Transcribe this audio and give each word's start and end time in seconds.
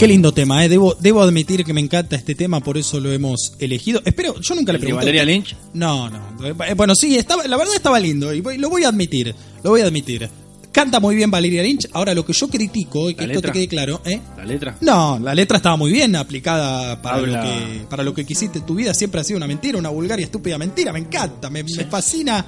Qué 0.00 0.08
lindo 0.08 0.32
tema, 0.32 0.64
¿eh? 0.64 0.68
Debo, 0.70 0.96
debo 0.98 1.20
admitir 1.20 1.62
que 1.62 1.74
me 1.74 1.80
encanta 1.82 2.16
este 2.16 2.34
tema, 2.34 2.60
por 2.60 2.78
eso 2.78 2.98
lo 3.00 3.12
hemos 3.12 3.52
elegido. 3.58 4.00
Espero, 4.02 4.40
yo 4.40 4.54
nunca 4.54 4.72
le 4.72 4.76
¿El 4.78 4.80
de 4.80 4.86
pregunté. 4.86 5.04
Valeria 5.04 5.24
Lynch? 5.26 5.54
No, 5.74 6.08
no. 6.08 6.46
Eh, 6.46 6.54
Bueno, 6.74 6.94
sí, 6.94 7.16
estaba, 7.18 7.46
la 7.46 7.56
verdad 7.58 7.74
estaba 7.74 8.00
lindo 8.00 8.32
y 8.32 8.40
lo 8.56 8.70
voy 8.70 8.84
a 8.84 8.88
admitir. 8.88 9.34
Lo 9.62 9.70
voy 9.70 9.82
a 9.82 9.84
admitir. 9.84 10.26
Canta 10.72 11.00
muy 11.00 11.16
bien 11.16 11.30
Valeria 11.30 11.62
Lynch. 11.62 11.86
Ahora, 11.92 12.14
lo 12.14 12.24
que 12.24 12.32
yo 12.32 12.48
critico, 12.48 13.10
y 13.10 13.14
que 13.14 13.26
¿La 13.26 13.34
esto 13.34 13.42
te 13.42 13.52
quede 13.52 13.68
claro, 13.68 14.00
¿eh? 14.06 14.20
¿La 14.38 14.46
letra? 14.46 14.78
No, 14.80 15.18
la 15.18 15.34
letra 15.34 15.58
estaba 15.58 15.76
muy 15.76 15.92
bien 15.92 16.16
aplicada 16.16 17.02
para 17.02 17.16
Habla- 17.16 17.36
lo 17.36 17.42
que 17.42 17.84
para 17.90 18.02
lo 18.02 18.14
que 18.14 18.24
quisiste. 18.24 18.60
Tu 18.60 18.76
vida 18.76 18.94
siempre 18.94 19.20
ha 19.20 19.24
sido 19.24 19.36
una 19.36 19.48
mentira, 19.48 19.76
una 19.76 19.90
vulgar 19.90 20.18
y 20.18 20.22
estúpida 20.22 20.56
mentira. 20.56 20.94
Me 20.94 21.00
encanta, 21.00 21.50
me, 21.50 21.62
me 21.62 21.84
fascina 21.84 22.46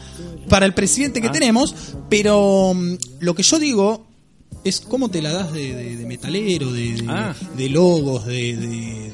para 0.49 0.65
el 0.65 0.73
presidente 0.73 1.21
que 1.21 1.29
Ah. 1.29 1.33
tenemos. 1.33 1.75
Pero 2.09 2.73
mm, 2.75 2.95
lo 3.21 3.35
que 3.35 3.43
yo 3.43 3.59
digo 3.59 4.07
es 4.65 4.81
cómo 4.81 5.09
te 5.09 5.21
la 5.23 5.33
das 5.33 5.53
de, 5.53 5.75
de- 5.75 5.97
de 5.97 6.07
metalero, 6.07 6.73
de, 6.73 6.93
de- 6.95 7.05
Ah. 7.09 7.35
de 7.57 7.69
logos, 7.69 8.27
de, 8.27 9.11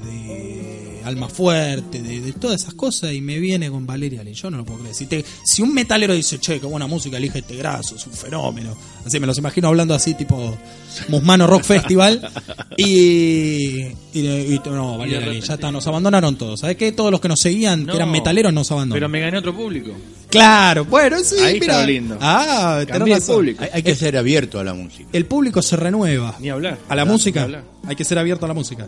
alma 1.04 1.28
fuerte, 1.28 2.02
de, 2.02 2.32
todas 2.34 2.60
esas 2.62 2.74
cosas 2.74 3.14
y 3.14 3.22
me 3.22 3.38
viene 3.38 3.70
con 3.70 3.86
Valeria. 3.86 4.22
Yo 4.24 4.50
no 4.50 4.58
lo 4.58 4.64
puedo 4.66 4.80
creer. 4.80 4.94
Si, 4.94 5.06
te- 5.06 5.24
si 5.42 5.62
un 5.62 5.72
metalero 5.72 6.12
dice, 6.14 6.38
che, 6.38 6.60
qué 6.60 6.66
buena 6.66 6.86
música, 6.86 7.16
elige 7.16 7.38
este 7.38 7.56
graso, 7.56 7.96
es 7.96 8.06
un 8.06 8.12
fenómeno. 8.12 8.76
Así 9.08 9.18
me 9.20 9.26
los 9.26 9.36
imagino 9.38 9.68
hablando 9.68 9.94
así, 9.94 10.14
tipo 10.14 10.56
Musmano 11.08 11.46
Rock 11.46 11.64
Festival. 11.64 12.30
Y, 12.76 12.84
y, 12.86 13.92
y- 14.14 14.60
no, 14.66 14.98
Valeria 14.98 15.28
Lynch, 15.28 15.44
ya 15.46 15.54
está, 15.54 15.72
nos 15.72 15.86
abandonaron 15.86 16.36
todos. 16.36 16.60
¿Sabes 16.60 16.76
qué? 16.76 16.92
Todos 16.92 17.10
los 17.10 17.20
que 17.20 17.28
nos 17.28 17.40
seguían, 17.40 17.84
No, 17.86 17.92
que 17.92 17.96
eran 17.96 18.10
metaleros, 18.10 18.52
nos 18.52 18.70
abandonaron. 18.70 19.00
Pero 19.00 19.08
me 19.08 19.20
gané 19.20 19.38
otro 19.38 19.54
público. 19.54 19.90
Claro, 20.30 20.84
bueno, 20.84 21.16
sí, 21.24 21.36
Ahí 21.42 21.58
mira. 21.58 21.74
está 21.74 21.86
lindo. 21.86 22.18
Ah, 22.20 22.78
el 22.86 22.86
razón. 22.88 23.36
público. 23.36 23.64
Hay, 23.64 23.70
hay 23.72 23.82
que 23.82 23.94
ser 23.96 24.16
abierto 24.16 24.60
a 24.60 24.64
la 24.64 24.74
música. 24.74 25.08
El 25.12 25.24
público 25.26 25.62
se 25.62 25.76
renueva. 25.76 26.36
Ni 26.38 26.50
hablar. 26.50 26.78
A 26.88 26.94
la 26.94 27.04
Ni 27.04 27.10
música. 27.10 27.42
hablar. 27.44 27.64
Hay 27.86 27.96
que 27.96 28.04
ser 28.04 28.18
abierto 28.18 28.44
a 28.44 28.48
la 28.48 28.54
música. 28.54 28.86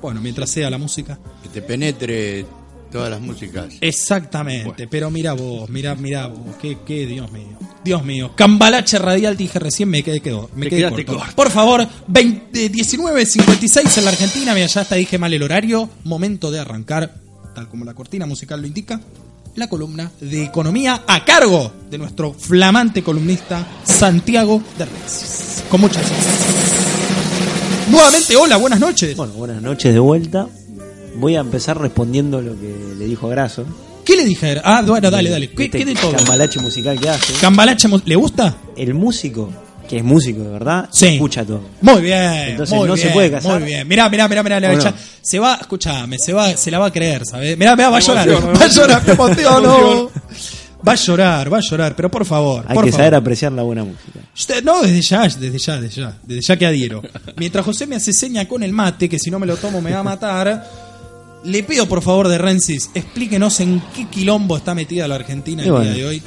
Bueno, 0.00 0.20
mientras 0.20 0.50
sea 0.50 0.70
la 0.70 0.78
música. 0.78 1.18
Que 1.42 1.48
te 1.50 1.62
penetre 1.62 2.46
todas 2.90 3.10
las 3.10 3.20
músicas. 3.20 3.74
Exactamente. 3.80 4.88
Pero 4.88 5.10
mira 5.10 5.32
vos, 5.32 5.68
mira, 5.70 5.94
mira 5.94 6.26
vos. 6.26 6.56
Qué, 6.60 6.78
qué, 6.86 7.06
Dios 7.06 7.30
mío. 7.32 7.58
Dios 7.84 8.04
mío. 8.04 8.32
Cambalache 8.36 8.98
radial, 8.98 9.36
dije 9.36 9.58
recién, 9.58 9.88
me 9.88 10.02
quedé, 10.02 10.20
quedó, 10.20 10.50
me 10.54 10.68
quedé 10.68 10.88
corto. 10.88 11.16
corto. 11.16 11.34
Por 11.34 11.50
favor, 11.50 11.86
20, 12.08 12.70
19.56 12.70 13.98
en 13.98 14.04
la 14.04 14.10
Argentina. 14.10 14.54
Mira, 14.54 14.66
ya 14.66 14.82
hasta 14.82 14.96
dije 14.96 15.18
mal 15.18 15.32
el 15.32 15.42
horario. 15.42 15.88
Momento 16.04 16.50
de 16.50 16.60
arrancar, 16.60 17.14
tal 17.54 17.68
como 17.68 17.84
la 17.84 17.94
cortina 17.94 18.26
musical 18.26 18.60
lo 18.60 18.66
indica, 18.66 19.00
la 19.56 19.68
columna 19.68 20.10
de 20.20 20.44
economía 20.44 21.02
a 21.06 21.24
cargo 21.24 21.72
de 21.90 21.98
nuestro 21.98 22.32
flamante 22.34 23.02
columnista 23.02 23.66
Santiago 23.84 24.62
de 24.78 24.84
Recis. 24.84 25.64
Con 25.68 25.80
muchas 25.80 26.08
gracias. 26.08 27.88
Nuevamente, 27.90 28.36
hola, 28.36 28.56
buenas 28.56 28.78
noches. 28.78 29.16
Bueno, 29.16 29.32
buenas 29.32 29.60
noches 29.62 29.92
de 29.92 29.98
vuelta. 29.98 30.46
Voy 31.16 31.36
a 31.36 31.40
empezar 31.40 31.78
respondiendo 31.78 32.40
lo 32.40 32.52
que 32.58 32.74
le 32.98 33.04
dijo 33.06 33.26
a 33.26 33.30
Graso. 33.30 33.64
¿Qué 34.04 34.16
le 34.16 34.24
dije? 34.24 34.60
Ah, 34.64 34.82
bueno, 34.86 35.10
dale, 35.10 35.30
dale. 35.30 35.50
¿Qué, 35.50 35.64
Este 35.64 35.78
qué 35.78 35.84
de 35.84 35.94
todo? 35.94 36.12
cambalache 36.12 36.58
musical 36.60 36.98
que 36.98 37.08
hace. 37.10 37.32
Cambalache, 37.40 37.88
¿le 38.06 38.16
gusta? 38.16 38.56
El 38.76 38.94
músico, 38.94 39.50
que 39.88 39.98
es 39.98 40.04
músico 40.04 40.42
de 40.42 40.48
verdad, 40.50 40.88
Sí. 40.90 41.06
escucha 41.08 41.44
todo. 41.44 41.60
Muy 41.82 42.00
bien. 42.02 42.22
Entonces 42.48 42.76
muy 42.76 42.88
no 42.88 42.96
se 42.96 43.10
puede 43.10 43.30
casar. 43.30 43.60
Muy 43.60 43.68
bien. 43.68 43.86
Mirá, 43.86 44.08
mirá, 44.08 44.26
mirá, 44.28 44.42
mirá. 44.42 44.56
¿O 44.72 44.76
no? 44.76 44.94
Se 45.20 45.38
va, 45.38 45.58
escúchame, 45.60 46.18
se 46.18 46.32
va, 46.32 46.56
se 46.56 46.70
la 46.70 46.78
va 46.78 46.86
a 46.86 46.92
creer, 46.92 47.22
¿sabes? 47.26 47.56
Mirá, 47.58 47.76
mirá, 47.76 47.90
va 47.90 47.98
a 47.98 48.00
llorar. 48.00 48.28
Va 48.28 48.64
a 48.64 48.68
llorar, 48.68 49.02
emociono. 49.06 49.58
emociono. 49.58 50.10
Va 50.88 50.92
a 50.92 50.96
llorar, 50.96 51.52
va 51.52 51.58
a 51.58 51.60
llorar, 51.60 51.94
pero 51.94 52.10
por 52.10 52.24
favor. 52.24 52.64
Hay 52.66 52.74
por 52.74 52.84
que 52.86 52.90
favor. 52.90 53.02
saber 53.04 53.14
apreciar 53.14 53.52
la 53.52 53.62
buena 53.62 53.84
música. 53.84 54.20
No, 54.64 54.80
desde 54.80 55.02
ya, 55.02 55.22
desde 55.28 55.58
ya, 55.58 55.78
desde 55.78 56.00
ya, 56.00 56.18
desde 56.22 56.40
ya 56.40 56.56
que 56.56 56.64
adhiero. 56.66 57.02
Mientras 57.36 57.64
José 57.66 57.86
me 57.86 57.96
hace 57.96 58.14
seña 58.14 58.48
con 58.48 58.62
el 58.62 58.72
mate, 58.72 59.06
que 59.06 59.18
si 59.18 59.30
no 59.30 59.38
me 59.38 59.46
lo 59.46 59.56
tomo 59.56 59.82
me 59.82 59.92
va 59.92 59.98
a 59.98 60.02
matar, 60.02 60.89
le 61.44 61.62
pido 61.62 61.86
por 61.86 62.02
favor 62.02 62.28
de 62.28 62.38
Rensis, 62.38 62.90
explíquenos 62.94 63.60
en 63.60 63.82
qué 63.94 64.06
quilombo 64.08 64.56
está 64.56 64.74
metida 64.74 65.08
la 65.08 65.14
Argentina 65.16 65.62
el 65.62 65.70
bueno. 65.70 65.84
día 65.86 65.94
de 65.94 66.06
hoy. 66.06 66.22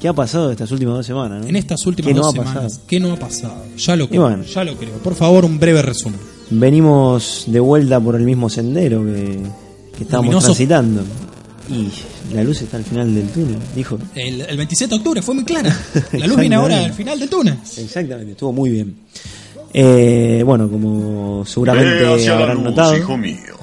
¿Qué 0.00 0.06
ha 0.06 0.12
pasado 0.12 0.52
estas 0.52 0.70
últimas 0.70 0.94
dos 0.94 1.06
semanas? 1.06 1.42
no? 1.42 1.48
En 1.48 1.56
estas 1.56 1.84
últimas 1.86 2.08
¿Qué 2.10 2.14
no 2.14 2.22
dos 2.22 2.32
semanas. 2.32 2.54
pasado? 2.54 2.82
¿Qué 2.86 3.00
no 3.00 3.12
ha 3.12 3.16
pasado? 3.16 3.64
Ya 3.76 3.96
lo 3.96 4.08
creo, 4.08 4.22
bueno. 4.22 4.44
ya 4.44 4.64
lo 4.64 4.76
creo. 4.76 4.92
Por 4.98 5.14
favor, 5.16 5.44
un 5.44 5.58
breve 5.58 5.82
resumen. 5.82 6.20
Venimos 6.50 7.44
de 7.48 7.58
vuelta 7.60 7.98
por 8.00 8.14
el 8.14 8.22
mismo 8.22 8.48
sendero 8.48 9.04
que, 9.04 9.40
que 9.96 10.04
estábamos 10.04 10.26
Luminoso. 10.34 10.46
transitando. 10.46 11.02
Y 11.70 11.90
la 12.34 12.44
luz 12.44 12.62
está 12.62 12.76
al 12.78 12.84
final 12.84 13.12
del 13.14 13.28
túnel, 13.28 13.58
dijo. 13.74 13.98
El, 14.14 14.40
el 14.42 14.56
27 14.56 14.88
de 14.88 14.96
octubre 14.96 15.20
fue 15.20 15.34
muy 15.34 15.44
clara. 15.44 15.76
La 16.12 16.26
luz 16.26 16.38
viene 16.38 16.54
ahora 16.56 16.84
al 16.84 16.94
final 16.94 17.18
del 17.20 17.28
túnel. 17.28 17.58
Exactamente, 17.76 18.32
estuvo 18.32 18.52
muy 18.52 18.70
bien. 18.70 18.94
Eh, 19.74 20.42
bueno, 20.46 20.70
como 20.70 21.44
seguramente 21.44 22.02
la 22.26 22.32
habrán 22.34 22.54
luz, 22.56 22.64
notado, 22.64 22.96
hijo 22.96 23.16
mío. 23.18 23.57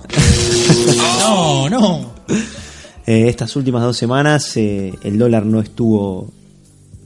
No, 1.20 1.70
no. 1.70 2.12
eh, 3.08 3.28
estas 3.28 3.56
últimas 3.56 3.82
dos 3.84 3.98
semanas 3.98 4.56
eh, 4.58 4.94
el 5.04 5.18
dólar 5.18 5.46
no 5.46 5.60
estuvo 5.60 6.28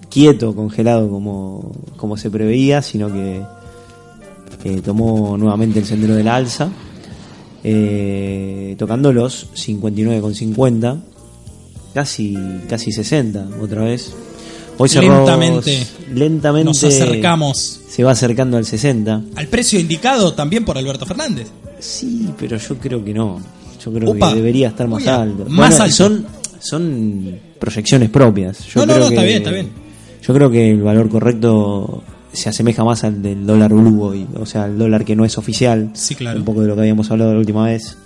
quieto, 0.09 0.55
congelado 0.55 1.09
como, 1.09 1.71
como 1.97 2.17
se 2.17 2.29
preveía, 2.31 2.81
sino 2.81 3.11
que 3.11 3.41
eh, 4.63 4.81
tomó 4.83 5.37
nuevamente 5.37 5.79
el 5.79 5.85
sendero 5.85 6.15
del 6.15 6.27
alza, 6.27 6.69
tocando 8.77 9.13
los 9.13 9.47
59,50, 9.53 10.99
casi, 11.93 12.37
casi 12.67 12.91
60 12.91 13.47
otra 13.61 13.83
vez. 13.83 14.11
Hoy 14.77 14.87
cerró- 14.89 15.17
Lentamente. 15.17 15.85
lentamente 16.13 16.65
Nos 16.65 16.83
acercamos 16.85 17.81
se 17.89 18.03
va 18.03 18.11
acercando 18.11 18.55
al 18.55 18.65
60. 18.65 19.21
al 19.35 19.47
precio 19.47 19.77
indicado 19.79 20.33
también 20.33 20.63
por 20.63 20.77
Alberto 20.77 21.05
Fernández. 21.05 21.47
Sí, 21.79 22.29
pero 22.39 22.55
yo 22.57 22.77
creo 22.77 23.03
que 23.03 23.13
no. 23.13 23.41
Yo 23.83 23.93
creo 23.93 24.13
que 24.13 24.35
debería 24.35 24.67
estar 24.69 24.87
más 24.87 25.05
alto. 25.07 25.45
más 25.47 25.69
Bueno, 25.69 25.83
alto. 25.83 25.95
Son, 25.95 26.25
son 26.59 27.39
proyecciones 27.59 28.09
propias. 28.09 28.65
Yo 28.67 28.81
No, 28.81 28.85
no, 28.87 28.93
creo 28.93 29.03
no, 29.05 29.09
que, 29.09 29.15
está 29.15 29.23
bien, 29.25 29.37
está 29.37 29.51
bien. 29.51 29.69
Yo 30.25 30.33
creo 30.33 30.51
que 30.51 30.71
el 30.71 30.81
valor 30.81 31.09
correcto 31.09 32.03
se 32.33 32.49
asemeja 32.49 32.83
más 32.83 33.03
al 33.03 33.21
del 33.21 33.45
dólar 33.45 33.73
blue 33.73 34.03
hoy, 34.03 34.27
o 34.35 34.45
sea, 34.45 34.65
el 34.65 34.77
dólar 34.77 35.03
que 35.05 35.15
no 35.15 35.25
es 35.25 35.37
oficial. 35.37 35.89
Sí, 35.93 36.13
claro. 36.15 36.39
Un 36.39 36.45
poco 36.45 36.61
de 36.61 36.67
lo 36.67 36.75
que 36.75 36.81
habíamos 36.81 37.09
hablado 37.09 37.33
la 37.33 37.39
última 37.39 37.65
vez. 37.65 37.97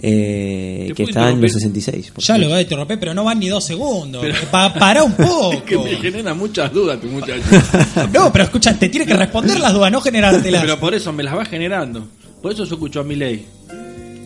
eh, 0.00 0.86
¿Te 0.88 0.94
que 0.94 1.02
está 1.04 1.30
en 1.30 1.40
los 1.40 1.50
interrumpir? 1.52 1.82
66. 1.82 2.10
por 2.10 2.24
Ya 2.24 2.38
lo 2.38 2.50
va 2.50 2.56
a 2.56 2.62
interrumpir, 2.62 2.98
pero 2.98 3.14
no 3.14 3.22
van 3.24 3.38
ni 3.38 3.48
dos 3.48 3.64
segundos. 3.64 4.24
Pa- 4.50 4.72
para 4.74 5.04
un 5.04 5.12
poco. 5.12 5.62
Que 5.66 5.78
me 5.78 5.94
genera 5.96 6.34
muchas 6.34 6.72
dudas 6.72 7.00
tu 7.00 7.06
muchacho. 7.08 7.42
No, 8.12 8.32
pero 8.32 8.44
escucha, 8.44 8.74
te 8.76 8.88
tiene 8.88 9.06
que 9.06 9.14
responder 9.14 9.60
las 9.60 9.72
dudas, 9.74 9.92
no 9.92 10.00
generártelas. 10.00 10.62
Pero 10.62 10.80
por 10.80 10.94
eso 10.94 11.12
me 11.12 11.22
las 11.22 11.36
va 11.36 11.44
generando. 11.44 12.04
Por 12.40 12.50
eso 12.52 12.64
yo 12.64 12.74
escucho 12.74 13.00
a 13.00 13.04
mi 13.04 13.14
ley. 13.14 13.46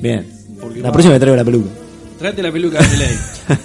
Bien. 0.01 0.27
Porque 0.61 0.81
La 0.81 0.89
va- 0.89 0.93
próxima 0.93 1.15
me 1.15 1.21
traigo 1.21 1.37
la 1.37 1.45
peluca. 1.45 1.71
Tráete 2.19 2.43
la 2.43 2.51
peluca 2.53 2.79
de 2.83 2.97
ley. 2.97 3.17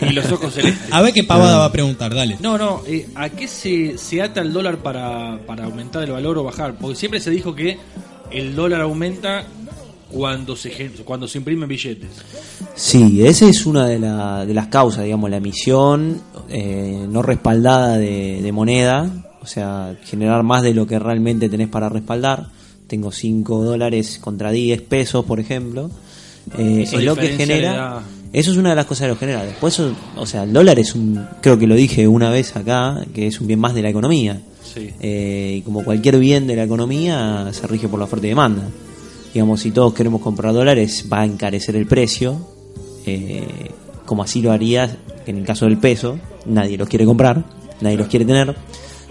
y 0.10 0.14
los 0.14 0.30
ojos 0.32 0.54
celestes. 0.54 0.92
A 0.92 1.02
ver 1.02 1.14
qué 1.14 1.24
pavada 1.24 1.58
va 1.60 1.66
a 1.66 1.72
preguntar, 1.72 2.14
dale. 2.14 2.38
No, 2.42 2.58
no, 2.58 2.82
eh, 2.86 3.08
¿a 3.16 3.30
qué 3.30 3.48
se, 3.48 3.98
se 3.98 4.22
ata 4.22 4.42
el 4.42 4.52
dólar 4.52 4.78
para, 4.80 5.40
para 5.48 5.66
aumentar 5.66 6.04
el 6.04 6.12
valor 6.12 6.38
o 6.38 6.44
bajar? 6.44 6.76
Porque 6.80 6.96
siempre 6.98 7.20
se 7.22 7.32
dijo 7.32 7.56
que 7.56 7.78
el 8.30 8.54
dólar 8.56 8.82
aumenta 8.82 9.46
cuando 10.10 10.58
se 10.58 10.92
cuando 11.06 11.28
se 11.30 11.38
imprimen 11.38 11.70
billetes. 11.70 12.10
Sí, 12.76 13.26
esa 13.26 13.48
es 13.48 13.66
una 13.66 13.88
de, 13.88 14.00
la- 14.00 14.46
de 14.46 14.54
las 14.54 14.68
causas, 14.68 15.06
digamos, 15.06 15.30
la 15.30 15.38
emisión 15.38 16.22
eh, 16.50 17.06
no 17.10 17.22
respaldada 17.22 17.98
de, 17.98 18.42
de 18.42 18.52
moneda, 18.52 19.10
o 19.42 19.46
sea, 19.46 19.96
generar 20.04 20.44
más 20.44 20.62
de 20.64 20.74
lo 20.74 20.86
que 20.86 21.00
realmente 21.00 21.48
tenés 21.48 21.70
para 21.70 21.88
respaldar. 21.88 22.48
Tengo 22.88 23.14
5 23.14 23.64
dólares 23.64 24.20
contra 24.22 24.52
10 24.52 24.82
pesos, 24.82 25.24
por 25.24 25.40
ejemplo. 25.40 25.90
Eh, 26.58 26.84
es 26.84 26.94
lo 27.04 27.16
que 27.16 27.30
genera. 27.38 28.02
Eso 28.34 28.52
es 28.52 28.58
una 28.58 28.70
de 28.70 28.76
las 28.76 28.86
cosas 28.86 29.06
que 29.06 29.10
lo 29.10 29.18
genera. 29.18 29.44
Después, 29.44 29.74
eso- 29.74 29.94
o 30.16 30.26
sea, 30.26 30.44
el 30.44 30.54
dólar 30.54 30.80
es 30.80 30.96
un, 30.96 31.26
creo 31.42 31.60
que 31.60 31.68
lo 31.68 31.76
dije 31.76 32.08
una 32.08 32.30
vez 32.30 32.56
acá, 32.56 33.06
que 33.14 33.28
es 33.28 33.42
un 33.42 33.48
bien 33.48 33.60
más 33.60 33.74
de 33.76 33.82
la 33.82 33.90
economía. 33.90 34.40
Sí. 34.74 34.90
Eh, 35.02 35.56
y 35.58 35.62
como 35.64 35.84
cualquier 35.84 36.18
bien 36.18 36.48
de 36.48 36.56
la 36.56 36.64
economía, 36.64 37.50
se 37.52 37.68
rige 37.68 37.90
por 37.90 38.00
la 38.00 38.06
oferta 38.06 38.26
y 38.26 38.30
demanda. 38.30 38.64
Digamos, 39.34 39.62
si 39.62 39.72
todos 39.72 39.94
queremos 39.94 40.22
comprar 40.22 40.54
dólares, 40.54 41.06
va 41.12 41.22
a 41.22 41.26
encarecer 41.26 41.76
el 41.76 41.86
precio, 41.88 42.38
eh, 43.06 43.46
como 44.06 44.24
así 44.24 44.42
lo 44.42 44.52
haría 44.52 44.98
en 45.26 45.38
el 45.38 45.44
caso 45.46 45.66
del 45.66 45.78
peso. 45.78 46.18
Nadie 46.46 46.78
los 46.78 46.88
quiere 46.88 47.06
comprar, 47.06 47.44
nadie 47.82 47.98
los 47.98 48.08
quiere 48.08 48.26
tener. 48.26 48.56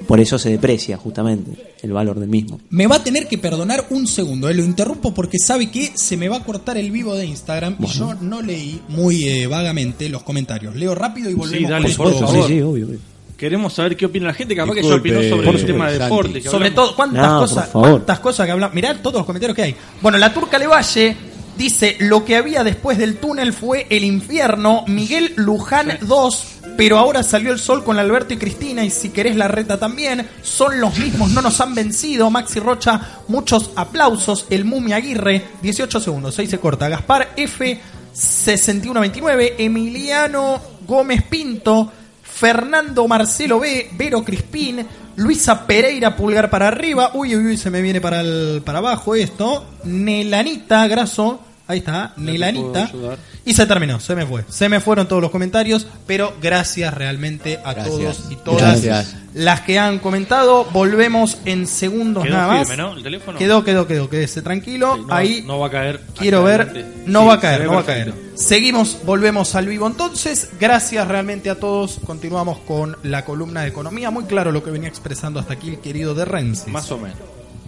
Por 0.06 0.20
eso 0.20 0.38
se 0.38 0.50
deprecia 0.50 0.97
justamente 0.97 1.75
el 1.82 1.93
valor 1.93 2.19
del 2.19 2.29
mismo. 2.29 2.61
Me 2.70 2.87
va 2.87 2.97
a 2.97 3.02
tener 3.05 3.29
que 3.29 3.38
perdonar 3.38 3.87
un 3.91 4.06
segundo, 4.06 4.49
eh, 4.49 4.55
lo 4.55 4.64
interrumpo 4.64 5.14
porque 5.14 5.38
sabe 5.38 5.70
que 5.70 5.93
se 5.94 6.17
me 6.17 6.29
va 6.29 6.38
a 6.38 6.44
cortar 6.44 6.76
el 6.76 6.91
vivo 6.91 7.14
de 7.14 7.26
Instagram 7.26 7.76
y 7.81 7.87
yo 7.87 8.14
no 8.14 8.43
leí 8.43 8.81
muy 8.88 9.29
eh, 9.29 9.47
vagamente 9.47 10.08
los 10.08 10.23
comentarios. 10.23 10.75
Leo 10.76 10.94
rápido 10.94 11.31
y 11.31 11.35
volvemos 11.35 11.67
Sí, 11.67 11.73
dale, 11.73 11.94
con 11.94 12.12
por 12.12 12.20
favor. 12.20 12.47
Sí, 12.47 12.55
sí, 12.55 12.61
obvio. 12.62 12.87
obvio. 12.88 12.99
Queremos 13.37 13.73
saber 13.73 13.97
qué 13.97 14.05
opina 14.05 14.26
la 14.26 14.35
gente, 14.35 14.55
capaz 14.55 14.75
que 14.75 14.82
ya 14.82 14.94
opinó 14.97 15.23
sobre 15.23 15.47
por 15.47 15.56
el 15.56 15.64
tema 15.64 15.91
de 15.91 15.99
deporte. 15.99 16.43
Sobre 16.43 16.73
todo, 16.73 16.94
¿cuántas 16.94 17.26
No, 17.26 17.41
cosas, 17.41 17.69
cuántas 17.70 18.20
cosas 18.20 18.44
que 18.44 18.52
hablamos? 18.52 18.75
Mirá 18.75 19.00
todos 19.00 19.17
los 19.17 19.25
comentarios 19.25 19.56
que 19.56 19.62
hay. 19.62 19.75
Bueno, 20.02 20.19
la 20.19 20.31
Turca 20.35 20.58
Levalle 20.58 21.17
dice, 21.61 21.97
lo 22.01 22.25
que 22.25 22.37
había 22.37 22.65
después 22.65 22.97
del 22.97 23.19
túnel 23.19 23.53
fue 23.53 23.87
el 23.91 24.03
infierno. 24.03 24.85
Miguel 24.87 25.35
Luján 25.37 25.99
2, 26.01 26.47
pero 26.79 26.97
ahora 26.97 27.23
salió 27.23 27.53
el 27.53 27.59
sol 27.59 27.85
con 27.85 27.99
Alberto 27.99 28.33
y 28.33 28.39
Cristina 28.39 28.83
y 28.83 28.91
si 28.91 29.11
querés 29.11 29.37
la 29.37 29.47
reta 29.47 29.79
también, 29.79 30.27
son 30.41 30.81
los 30.81 30.99
mismos, 30.99 31.31
no 31.33 31.43
nos 31.43 31.61
han 31.61 31.75
vencido. 31.75 32.31
Maxi 32.31 32.61
Rocha, 32.61 33.19
muchos 33.29 33.73
aplausos. 33.77 34.47
El 34.49 34.65
Mumi 34.65 34.95
Aguirre, 34.95 35.45
18 35.61 36.01
segundos, 36.01 36.39
ahí 36.39 36.47
se 36.47 36.59
corta. 36.59 36.89
Gaspar 36.89 37.35
F, 37.37 37.79
6129. 38.11 39.57
Emiliano 39.59 40.62
Gómez 40.89 41.23
Pinto, 41.25 41.93
Fernando 42.23 43.07
Marcelo 43.07 43.61
B, 43.61 43.91
Vero 43.99 44.25
Crispín, 44.25 44.87
Luisa 45.17 45.67
Pereira, 45.67 46.17
pulgar 46.17 46.49
para 46.49 46.69
arriba. 46.69 47.11
Uy, 47.12 47.37
uy, 47.37 47.49
uy, 47.49 47.57
se 47.59 47.69
me 47.69 47.83
viene 47.83 48.01
para, 48.01 48.23
el, 48.23 48.62
para 48.65 48.79
abajo 48.79 49.15
esto. 49.15 49.67
Nelanita 49.85 50.89
Graso, 50.89 51.50
ahí 51.71 51.79
está, 51.79 52.13
ayudar. 52.17 53.19
Y 53.45 53.55
se 53.55 53.67
terminó, 53.67 53.99
se 54.01 54.15
me 54.15 54.27
fue. 54.27 54.45
Se 54.49 54.69
me 54.69 54.81
fueron 54.81 55.09
todos 55.09 55.23
los 55.23 55.31
comentarios, 55.31 55.87
pero 56.07 56.35
gracias 56.43 56.93
realmente 56.95 57.59
a 57.65 57.73
Gracias. 57.73 57.87
todos 57.87 58.25
y 58.31 58.37
todas 58.37 58.83
Gracias. 58.83 59.17
las 59.35 59.61
que 59.63 59.79
han 59.79 59.99
comentado. 59.99 60.65
Volvemos 60.73 61.39
en 61.47 61.67
segundos 61.67 62.25
Quedó 62.25 62.35
nada 62.35 62.49
más. 62.49 62.69
firme, 62.69 62.83
¿no? 62.83 62.97
El 62.97 63.03
teléfono. 63.03 63.39
Quedó, 63.39 63.65
quedó, 63.65 63.87
quedó, 63.87 64.11
quédese 64.11 64.43
tranquilo. 64.43 64.97
Sí, 64.97 65.03
no, 65.07 65.15
Ahí 65.15 65.45
no 65.47 65.59
va 65.59 65.69
a 65.69 65.71
caer. 65.71 66.01
quiero 66.19 66.45
ver, 66.45 66.87
no 67.07 67.21
Sí, 67.23 67.27
va 67.29 67.35
a 67.35 67.41
caer, 67.41 67.65
no 67.65 67.73
va 67.75 67.81
a 67.81 67.85
caer. 67.87 68.13
Seguimos, 68.35 68.99
volvemos 69.05 69.55
al 69.55 69.67
vivo 69.67 69.87
entonces. 69.87 70.51
Gracias 70.61 71.07
realmente 71.09 71.51
a 71.51 71.55
todos. 71.59 71.99
Continuamos 72.07 72.59
con 72.61 72.97
la 73.03 73.25
columna 73.25 73.63
de 73.63 73.69
economía. 73.69 74.11
Muy 74.11 74.25
claro 74.25 74.53
lo 74.53 74.63
que 74.63 74.71
venía 74.71 74.89
expresando 74.89 75.41
hasta 75.41 75.55
aquí 75.55 75.71
el 75.71 75.79
querido 75.81 76.15
de 76.15 76.25
Rensis. 76.25 76.69
Más 76.69 76.91
o 76.91 76.99
menos. 76.99 77.19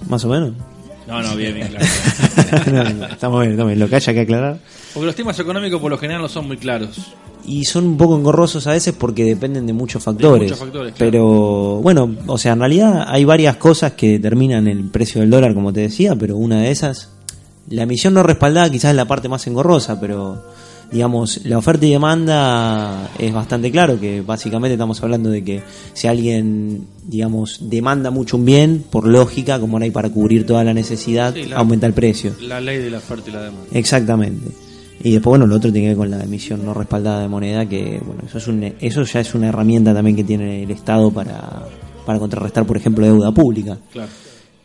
Más 0.09 0.25
o 0.25 0.29
menos. 0.29 0.53
No, 1.07 1.23
no, 1.23 1.37
bien, 1.37 1.55
bien, 1.55 1.69
claro. 1.69 1.87
No, 2.73 2.85
no, 2.85 3.07
estamos 3.07 3.41
bien, 3.41 3.53
estamos 3.53 3.71
bien. 3.71 3.79
Lo 3.79 3.89
que 3.89 3.97
haya 3.97 4.13
que 4.13 4.21
aclarar. 4.21 4.59
Porque 4.95 5.07
los 5.07 5.15
temas 5.15 5.39
económicos 5.39 5.81
por 5.81 5.91
lo 5.91 5.99
general 5.99 6.23
no 6.23 6.29
son 6.29 6.47
muy 6.47 6.57
claros. 6.57 6.99
Y 7.45 7.65
son 7.65 7.87
un 7.87 7.97
poco 7.97 8.17
engorrosos 8.17 8.67
a 8.67 8.73
veces 8.73 8.95
porque 8.97 9.25
dependen 9.25 9.67
de 9.67 9.73
muchos 9.73 10.03
factores. 10.03 10.43
muchos 10.45 10.59
factores, 10.59 10.95
claro. 10.95 11.11
Pero 11.11 11.81
bueno, 11.83 12.15
o 12.27 12.39
sea, 12.39 12.53
en 12.53 12.61
realidad 12.61 13.05
hay 13.09 13.25
varias 13.25 13.57
cosas 13.57 13.93
que 13.93 14.11
determinan 14.11 14.69
el 14.69 14.85
precio 14.91 15.21
del 15.21 15.31
dólar, 15.31 15.55
como 15.55 15.73
te 15.73 15.81
decía, 15.81 16.15
pero 16.15 16.37
una 16.37 16.61
de 16.61 16.71
esas, 16.71 17.11
la 17.69 17.83
emisión 17.83 18.15
no 18.15 18.23
respaldada 18.23 18.71
quizás 18.71 18.91
es 18.91 18.97
la 18.97 19.07
parte 19.07 19.29
más 19.29 19.45
engorrosa, 19.47 19.99
pero 20.01 20.45
digamos, 20.93 21.45
la 21.45 21.59
oferta 21.59 21.87
y 21.87 21.91
demanda 21.93 23.11
es 23.19 23.33
bastante 23.33 23.71
claro 23.71 23.99
que 23.99 24.21
básicamente 24.21 24.75
estamos 24.75 25.03
hablando 25.03 25.31
de 25.31 25.43
que 25.43 25.63
si 25.95 26.07
alguien, 26.07 26.87
digamos, 27.07 27.59
demanda 27.71 28.11
mucho 28.11 28.37
un 28.37 28.45
bien, 28.45 28.85
por 28.91 29.07
lógica, 29.09 29.59
como 29.59 29.79
no 29.79 29.85
hay 29.85 29.91
para 29.91 30.11
cubrir 30.11 30.47
toda 30.47 30.63
la 30.65 30.75
necesidad, 30.75 31.35
Sí, 31.35 31.45
la- 31.45 31.57
aumenta 31.57 31.87
el 31.87 31.95
precio. 31.95 32.35
La 32.43 32.61
ley 32.61 32.79
de 32.79 32.91
la 32.91 32.99
oferta 32.99 33.31
y 33.31 33.33
la 33.33 33.43
demanda. 33.43 33.67
Exactamente. 33.73 34.51
Y 35.05 35.13
después, 35.13 35.31
bueno, 35.33 35.47
lo 35.47 35.57
otro 35.57 35.73
tiene 35.73 35.87
que 35.87 35.95
ver 35.95 35.97
con 35.97 36.11
la 36.11 36.23
emisión 36.23 36.65
no 36.65 36.75
respaldada 36.75 37.23
de 37.23 37.29
moneda, 37.29 37.67
que, 37.67 38.01
bueno, 38.05 38.23
eso, 38.27 38.39
es 38.39 38.47
un, 38.47 38.63
eso 38.81 39.03
ya 39.03 39.21
es 39.21 39.35
una 39.35 39.49
herramienta 39.49 39.93
también 39.93 40.15
que 40.15 40.23
tiene 40.25 40.63
el 40.63 40.71
Estado 40.71 41.11
para, 41.11 41.67
para 42.07 42.19
contrarrestar, 42.19 42.65
por 42.67 42.77
ejemplo, 42.77 43.05
deuda 43.07 43.33
pública, 43.33 43.79
Claro. 43.93 44.11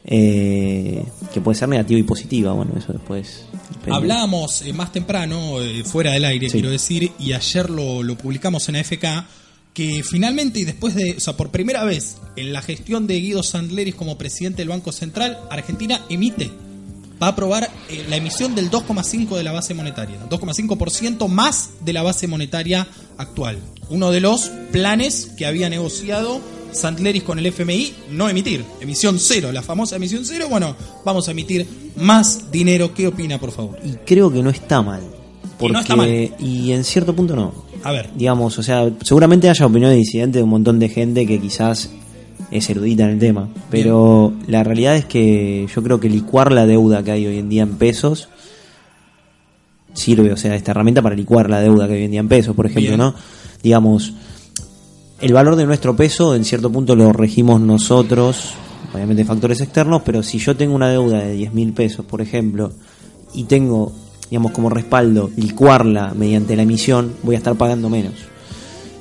Eh, 0.09 1.04
que 1.33 1.42
puede 1.42 1.57
ser 1.57 1.68
negativa 1.69 2.00
y 2.00 2.04
positiva, 2.04 2.54
bueno, 2.54 2.71
eso 2.77 2.94
después... 2.94 3.45
depende. 3.74 3.95
Hablábamos 3.95 4.62
eh, 4.62 4.71
más 4.74 4.92
temprano, 4.94 5.62
eh, 5.62 5.83
fuera 5.83 6.12
del 6.13 6.24
aire, 6.25 6.48
Sí. 6.50 6.54
quiero 6.54 6.69
decir, 6.69 7.12
y 7.19 7.33
ayer 7.33 7.69
lo, 7.69 8.01
lo 8.04 8.18
publicamos 8.18 8.68
en 8.69 8.77
AFK, 8.77 9.06
que 9.74 10.01
finalmente 10.04 10.59
y 10.59 10.63
después 10.63 10.95
de, 10.95 11.15
o 11.18 11.19
sea, 11.19 11.36
por 11.38 11.51
primera 11.51 11.83
vez 11.83 12.18
en 12.36 12.51
la 12.54 12.62
gestión 12.62 13.06
de 13.06 13.19
Guido 13.19 13.44
Sandleris 13.44 13.95
como 13.95 14.18
presidente 14.18 14.59
del 14.62 14.69
Banco 14.69 14.92
Central, 14.92 15.38
Argentina 15.51 16.01
emite, 16.10 16.50
va 17.21 17.27
a 17.27 17.30
aprobar 17.31 17.69
eh, 17.89 18.06
la 18.10 18.15
emisión 18.15 18.56
del 18.56 18.71
2,5 18.71 19.36
de 19.36 19.44
la 19.44 19.51
base 19.51 19.74
monetaria, 19.74 20.18
2,5% 20.30 21.27
más 21.27 21.71
de 21.81 21.94
la 21.94 22.01
base 22.01 22.27
monetaria 22.27 22.88
actual. 23.18 23.60
Uno 23.89 24.12
de 24.12 24.21
los 24.21 24.50
planes 24.71 25.31
que 25.38 25.45
había 25.45 25.69
negociado 25.69 26.42
Sandleris 26.71 27.23
con 27.23 27.39
el 27.39 27.45
FMI, 27.47 27.93
no 28.11 28.29
emitir, 28.29 28.63
emisión 28.79 29.17
cero, 29.19 29.51
la 29.51 29.61
famosa 29.61 29.95
emisión 29.95 30.25
cero, 30.25 30.47
bueno, 30.49 30.75
vamos 31.03 31.27
a 31.27 31.31
emitir 31.31 31.67
más 31.97 32.51
dinero. 32.51 32.93
¿Qué 32.93 33.07
opina, 33.07 33.39
por 33.39 33.51
favor? 33.51 33.79
Y 33.83 33.93
creo 34.05 34.31
que 34.31 34.43
no 34.43 34.49
está 34.49 34.81
mal. 34.81 35.01
Porque, 35.57 35.73
no 35.73 35.79
está 35.79 35.95
mal. 35.95 36.09
y 36.09 36.71
en 36.71 36.83
cierto 36.83 37.15
punto 37.15 37.35
no. 37.35 37.65
A 37.83 37.91
ver, 37.91 38.09
Digamos, 38.15 38.57
o 38.57 38.63
sea, 38.63 38.89
seguramente 39.01 39.49
haya 39.49 39.65
opiniones 39.65 39.97
disidentes 39.97 40.39
de 40.39 40.43
un 40.43 40.49
montón 40.49 40.79
de 40.79 40.89
gente 40.89 41.25
que 41.25 41.39
quizás 41.39 41.89
es 42.51 42.69
erudita 42.69 43.03
en 43.05 43.11
el 43.11 43.19
tema. 43.19 43.49
Pero 43.69 44.33
la 44.47 44.63
realidad 44.63 44.95
es 44.95 45.05
que 45.05 45.67
yo 45.73 45.83
creo 45.83 45.99
que 45.99 46.09
licuar 46.09 46.51
la 46.51 46.65
deuda 46.65 47.03
que 47.03 47.11
hay 47.11 47.27
hoy 47.27 47.37
en 47.37 47.49
día 47.49 47.63
en 47.63 47.77
pesos 47.77 48.29
sirve, 49.93 50.31
o 50.31 50.37
sea, 50.37 50.55
esta 50.55 50.71
herramienta 50.71 51.01
para 51.01 51.15
licuar 51.15 51.49
la 51.49 51.59
deuda 51.59 51.87
que 51.87 51.93
hay 51.93 51.99
hoy 51.99 52.05
en 52.05 52.11
día 52.11 52.19
en 52.19 52.27
pesos, 52.27 52.55
por 52.55 52.65
ejemplo, 52.67 52.89
Bien. 52.89 52.97
¿no? 52.99 53.15
Digamos, 53.63 54.13
el 55.19 55.33
valor 55.33 55.55
de 55.55 55.65
nuestro 55.65 55.95
peso 55.95 56.35
en 56.35 56.45
cierto 56.45 56.71
punto 56.71 56.95
lo 56.95 57.11
regimos 57.13 57.59
nosotros, 57.61 58.53
obviamente 58.93 59.25
factores 59.25 59.61
externos, 59.61 60.01
pero 60.05 60.21
si 60.23 60.37
yo 60.39 60.55
tengo 60.55 60.75
una 60.75 60.89
deuda 60.89 61.19
de 61.19 61.33
10 61.33 61.53
mil 61.53 61.73
pesos, 61.73 62.05
por 62.05 62.21
ejemplo, 62.21 62.71
y 63.33 63.45
tengo, 63.45 63.91
digamos, 64.29 64.51
como 64.51 64.69
respaldo 64.69 65.29
licuarla 65.35 66.13
mediante 66.15 66.55
la 66.55 66.63
emisión, 66.63 67.13
voy 67.23 67.35
a 67.35 67.39
estar 67.39 67.55
pagando 67.55 67.89
menos. 67.89 68.13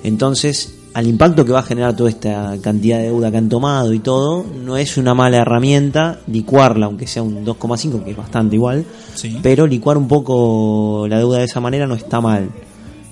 Entonces, 0.04 0.72
al 0.94 1.06
impacto 1.06 1.44
que 1.44 1.52
va 1.52 1.58
a 1.60 1.64
generar 1.64 1.94
toda 1.94 2.08
esta 2.08 2.56
cantidad 2.62 2.98
de 2.98 3.04
deuda 3.04 3.30
que 3.30 3.36
han 3.36 3.48
tomado 3.50 3.92
y 3.92 3.98
todo, 3.98 4.44
no 4.64 4.78
es 4.78 4.96
una 4.96 5.14
mala 5.14 5.38
herramienta 5.38 6.20
licuarla, 6.26 6.86
aunque 6.86 7.06
sea 7.06 7.22
un 7.22 7.44
2,5, 7.44 8.02
que 8.02 8.12
es 8.12 8.16
bastante 8.16 8.56
igual, 8.56 8.84
Sí. 9.14 9.38
pero 9.42 9.66
licuar 9.66 9.98
un 9.98 10.08
poco 10.08 11.06
la 11.08 11.18
deuda 11.18 11.38
de 11.38 11.44
esa 11.44 11.60
manera 11.60 11.86
no 11.86 11.94
está 11.94 12.20
mal. 12.22 12.48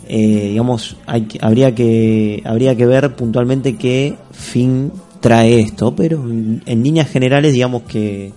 Eh, 0.08 0.48
digamos, 0.50 0.96
hay 1.06 1.26
habría 1.40 1.74
que 1.74 2.42
habría 2.44 2.76
que 2.76 2.86
ver 2.86 3.14
puntualmente 3.16 3.76
qué 3.76 4.16
fin 4.32 4.92
trae 5.20 5.60
esto, 5.60 5.94
pero 5.96 6.22
en, 6.30 6.62
en 6.66 6.82
líneas 6.82 7.08
generales, 7.10 7.52
digamos 7.54 7.82
que 7.84 8.32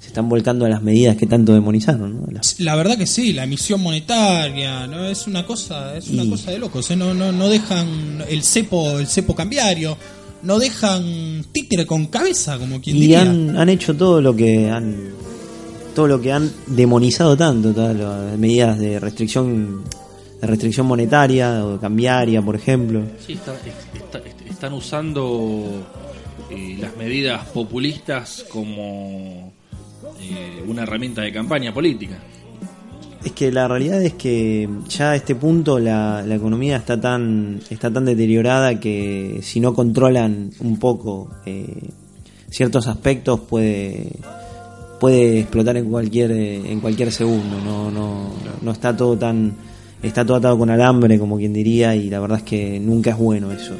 se 0.00 0.08
están 0.08 0.28
volcando 0.28 0.66
a 0.66 0.68
las 0.68 0.82
medidas 0.82 1.16
que 1.16 1.26
tanto 1.26 1.52
demonizaron. 1.54 2.20
¿no? 2.20 2.26
Las- 2.30 2.60
La 2.60 2.76
verdad 2.76 2.98
que 2.98 3.06
sí, 3.06 3.32
la 3.32 3.44
emisión 3.44 3.80
monetaria, 3.82 4.86
no 4.86 5.06
es 5.06 5.26
una 5.26 5.46
cosa, 5.46 5.96
es 5.96 6.08
una 6.10 6.24
Y- 6.24 6.30
cosa 6.30 6.50
de 6.50 6.58
locos, 6.58 6.90
¿eh? 6.90 6.96
no, 6.96 7.14
no, 7.14 7.32
no 7.32 7.48
dejan 7.48 8.22
el 8.28 8.42
cepo, 8.42 8.98
el 8.98 9.06
cepo 9.06 9.34
cambiario, 9.34 9.96
no 10.42 10.58
dejan 10.58 11.44
títere 11.52 11.86
con 11.86 12.06
cabeza, 12.06 12.58
como 12.58 12.80
quien 12.80 12.96
y 12.96 13.00
diría. 13.00 13.22
han, 13.22 13.56
han 13.56 13.68
hecho 13.70 13.96
todo 13.96 14.20
lo 14.20 14.36
que 14.36 14.68
han 14.70 15.16
todo 15.94 16.06
lo 16.08 16.20
que 16.20 16.30
han 16.30 16.52
demonizado 16.66 17.34
tanto, 17.38 17.72
todas 17.72 17.96
las 17.96 18.38
medidas 18.38 18.78
de 18.78 19.00
restricción 19.00 19.80
de 20.40 20.46
restricción 20.46 20.86
monetaria 20.86 21.64
o 21.64 21.78
cambiaria, 21.80 22.42
por 22.42 22.54
ejemplo. 22.56 23.02
Sí, 23.24 23.34
está- 23.34 23.54
está- 23.94 24.18
est- 24.18 24.46
están 24.50 24.72
usando 24.72 25.86
eh, 26.50 26.76
las 26.80 26.96
medidas 26.96 27.44
populistas 27.48 28.44
como 28.50 29.52
eh, 30.20 30.62
una 30.66 30.82
herramienta 30.84 31.22
de 31.22 31.32
campaña 31.32 31.72
política. 31.74 32.18
Es 33.24 33.32
que 33.32 33.50
la 33.50 33.66
realidad 33.66 34.00
es 34.02 34.14
que 34.14 34.68
ya 34.88 35.10
a 35.12 35.16
este 35.16 35.34
punto 35.34 35.80
la, 35.80 36.22
la 36.24 36.34
economía 36.36 36.76
está 36.76 37.00
tan 37.00 37.60
está 37.70 37.92
tan 37.92 38.04
deteriorada 38.04 38.78
que 38.78 39.40
si 39.42 39.58
no 39.58 39.74
controlan 39.74 40.50
un 40.60 40.78
poco 40.78 41.30
eh, 41.44 41.88
ciertos 42.50 42.86
aspectos 42.86 43.40
puede 43.40 44.12
puede 45.00 45.40
explotar 45.40 45.76
en 45.76 45.90
cualquier 45.90 46.30
en 46.30 46.78
cualquier 46.80 47.10
segundo 47.10 47.58
no 47.64 47.90
no 47.90 48.30
no 48.62 48.70
está 48.70 48.96
todo 48.96 49.18
tan 49.18 49.54
está 50.02 50.24
todo 50.24 50.36
atado 50.36 50.58
con 50.58 50.70
alambre 50.70 51.18
como 51.18 51.36
quien 51.36 51.52
diría 51.52 51.94
y 51.96 52.08
la 52.10 52.20
verdad 52.20 52.38
es 52.38 52.44
que 52.44 52.78
nunca 52.80 53.10
es 53.10 53.16
bueno 53.18 53.50
eso. 53.52 53.74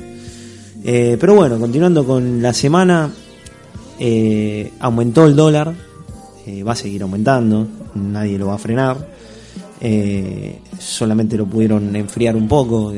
Eh, 0.84 1.16
pero 1.20 1.34
bueno 1.34 1.58
continuando 1.58 2.04
con 2.04 2.40
la 2.42 2.52
semana 2.52 3.10
eh, 3.98 4.72
aumentó 4.80 5.26
el 5.26 5.34
dólar 5.34 5.72
eh, 6.46 6.62
va 6.62 6.72
a 6.72 6.76
seguir 6.76 7.02
aumentando 7.02 7.66
nadie 7.94 8.38
lo 8.38 8.48
va 8.48 8.54
a 8.54 8.58
frenar 8.58 9.08
solamente 10.78 11.36
lo 11.36 11.46
pudieron 11.46 11.94
enfriar 11.96 12.34
un 12.36 12.48
poco, 12.48 12.92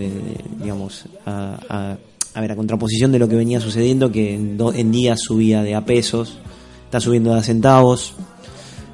digamos, 0.61 1.05
a 1.27 1.97
ver, 2.41 2.53
a 2.53 2.57
contraposición 2.57 3.11
de 3.13 3.19
lo 3.19 3.29
que 3.29 3.37
venía 3.37 3.61
sucediendo, 3.61 4.13
que 4.13 4.35
en, 4.35 4.57
do- 4.57 4.73
en 4.73 4.91
días 4.93 5.19
subía 5.21 5.63
de 5.63 5.75
a 5.75 5.85
pesos, 5.85 6.39
está 6.85 7.01
subiendo 7.01 7.33
de 7.33 7.41
a 7.41 7.43
centavos, 7.43 8.15